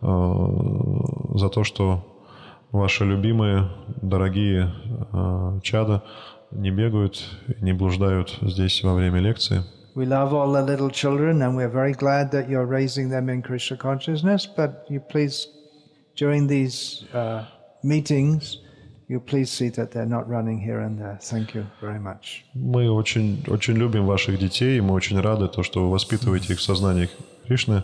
[0.02, 0.08] э,
[1.36, 2.06] за то, что
[2.72, 3.70] ваши любимые,
[4.02, 4.72] дорогие
[5.12, 6.04] э, чада
[6.52, 7.24] не бегают,
[7.62, 9.64] не блуждают здесь во время лекции.
[9.96, 13.42] We love all the little children and we're very glad that you're raising them in
[13.42, 15.48] Krishna consciousness, but you please,
[16.16, 17.46] during these uh,
[17.84, 18.60] meetings,
[19.08, 21.18] you please see that they're not running here and there.
[21.22, 22.44] Thank you very much.
[22.54, 26.60] Мы очень, очень любим ваших детей, и мы очень рады, то, что вы воспитываете их
[26.60, 27.10] в сознании
[27.48, 27.84] Кришны.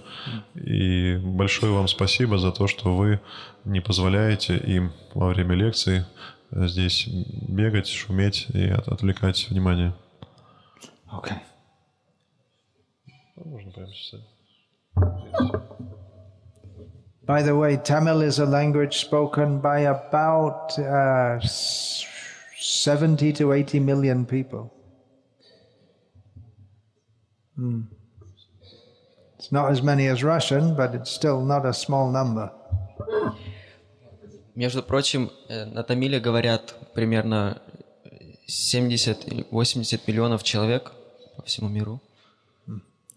[0.54, 3.22] И большое вам спасибо за то, что вы
[3.66, 6.06] не позволяете им во время лекции
[6.53, 7.07] здесь
[7.49, 9.93] бегать, шуметь и от- отвлекать внимание.
[11.13, 11.39] Okay.
[13.37, 14.21] Можно прямо сейчас.
[17.27, 22.05] By the way, Tamil is a language spoken by about uh, s-
[22.59, 24.73] 70 to 80 million people.
[27.57, 27.83] Hmm.
[29.39, 32.51] It's not as many as Russian, but it's still not a small number.
[34.56, 37.62] Между прочим, э, на Тамиле говорят примерно
[38.48, 40.92] 70-80 миллионов человек
[41.38, 42.02] по всему миру.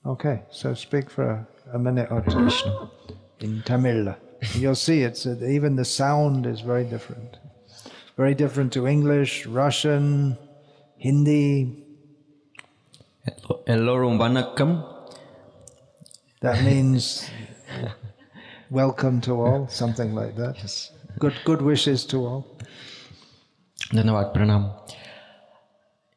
[0.05, 2.49] Okay, so speak for a, minute or two
[3.41, 4.15] in Tamil.
[4.55, 7.39] You'll see it's uh, even the sound is very different.
[8.17, 10.39] Very different to English, Russian,
[10.97, 11.85] Hindi.
[13.67, 14.85] Эллорум ванакам.
[16.41, 17.29] That means
[18.71, 20.57] welcome to all, something like that.
[21.17, 22.43] good good wishes to all.
[23.89, 24.63] धन्यवाद प्रणाम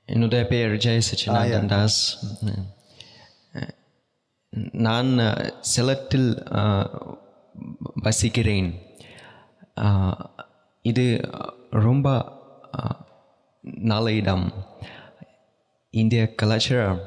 [0.09, 1.99] என்னுடைய पेर जय सचिनानंद தாஸ்
[4.85, 5.09] நான்
[5.73, 6.29] சிலத்தில்
[8.03, 8.69] வசிக்கிறேன்
[10.85, 11.05] இது
[11.69, 12.07] ரொம்ப
[13.89, 14.45] நல்ல இடம்
[15.93, 17.01] இந்திய கலாச்சாரம்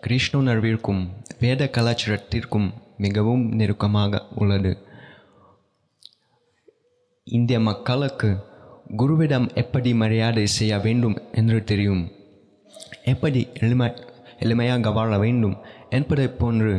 [0.00, 1.02] கிருஷ்ணன் அறிவிற்கும்
[1.38, 4.72] வேத கலாச்சாரத்திற்கும் மிகவும் நெருக்கமாக உள்ளது
[7.34, 8.28] இந்திய மக்களுக்கு
[8.98, 12.02] குருவிடம் எப்படி மரியாதை செய்ய வேண்டும் என்று தெரியும்?
[13.12, 13.88] எப்படி எளிமை
[14.44, 15.56] எளிமையாக வாழ வேண்டும்
[15.96, 16.72] என்பதை போன்று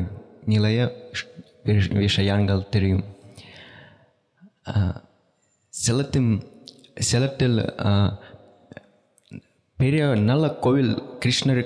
[0.52, 0.80] நிலைய
[2.04, 3.04] விஷயங்கள் தெரியும்.
[5.74, 6.32] செலத்தின்
[7.10, 7.60] செலத்தில்
[9.78, 10.94] பெரிய நல்ல கோவில்
[11.24, 11.64] கிருஷ்ணர்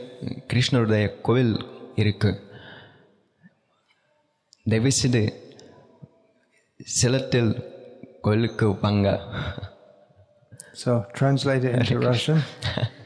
[0.51, 1.53] கிருஷ்ணருடைய கோவில்
[2.03, 2.41] இருக்குது
[4.69, 5.23] தயவுசெய்து
[7.01, 7.51] செலத்தில்
[10.73, 12.43] So translate it into Russian.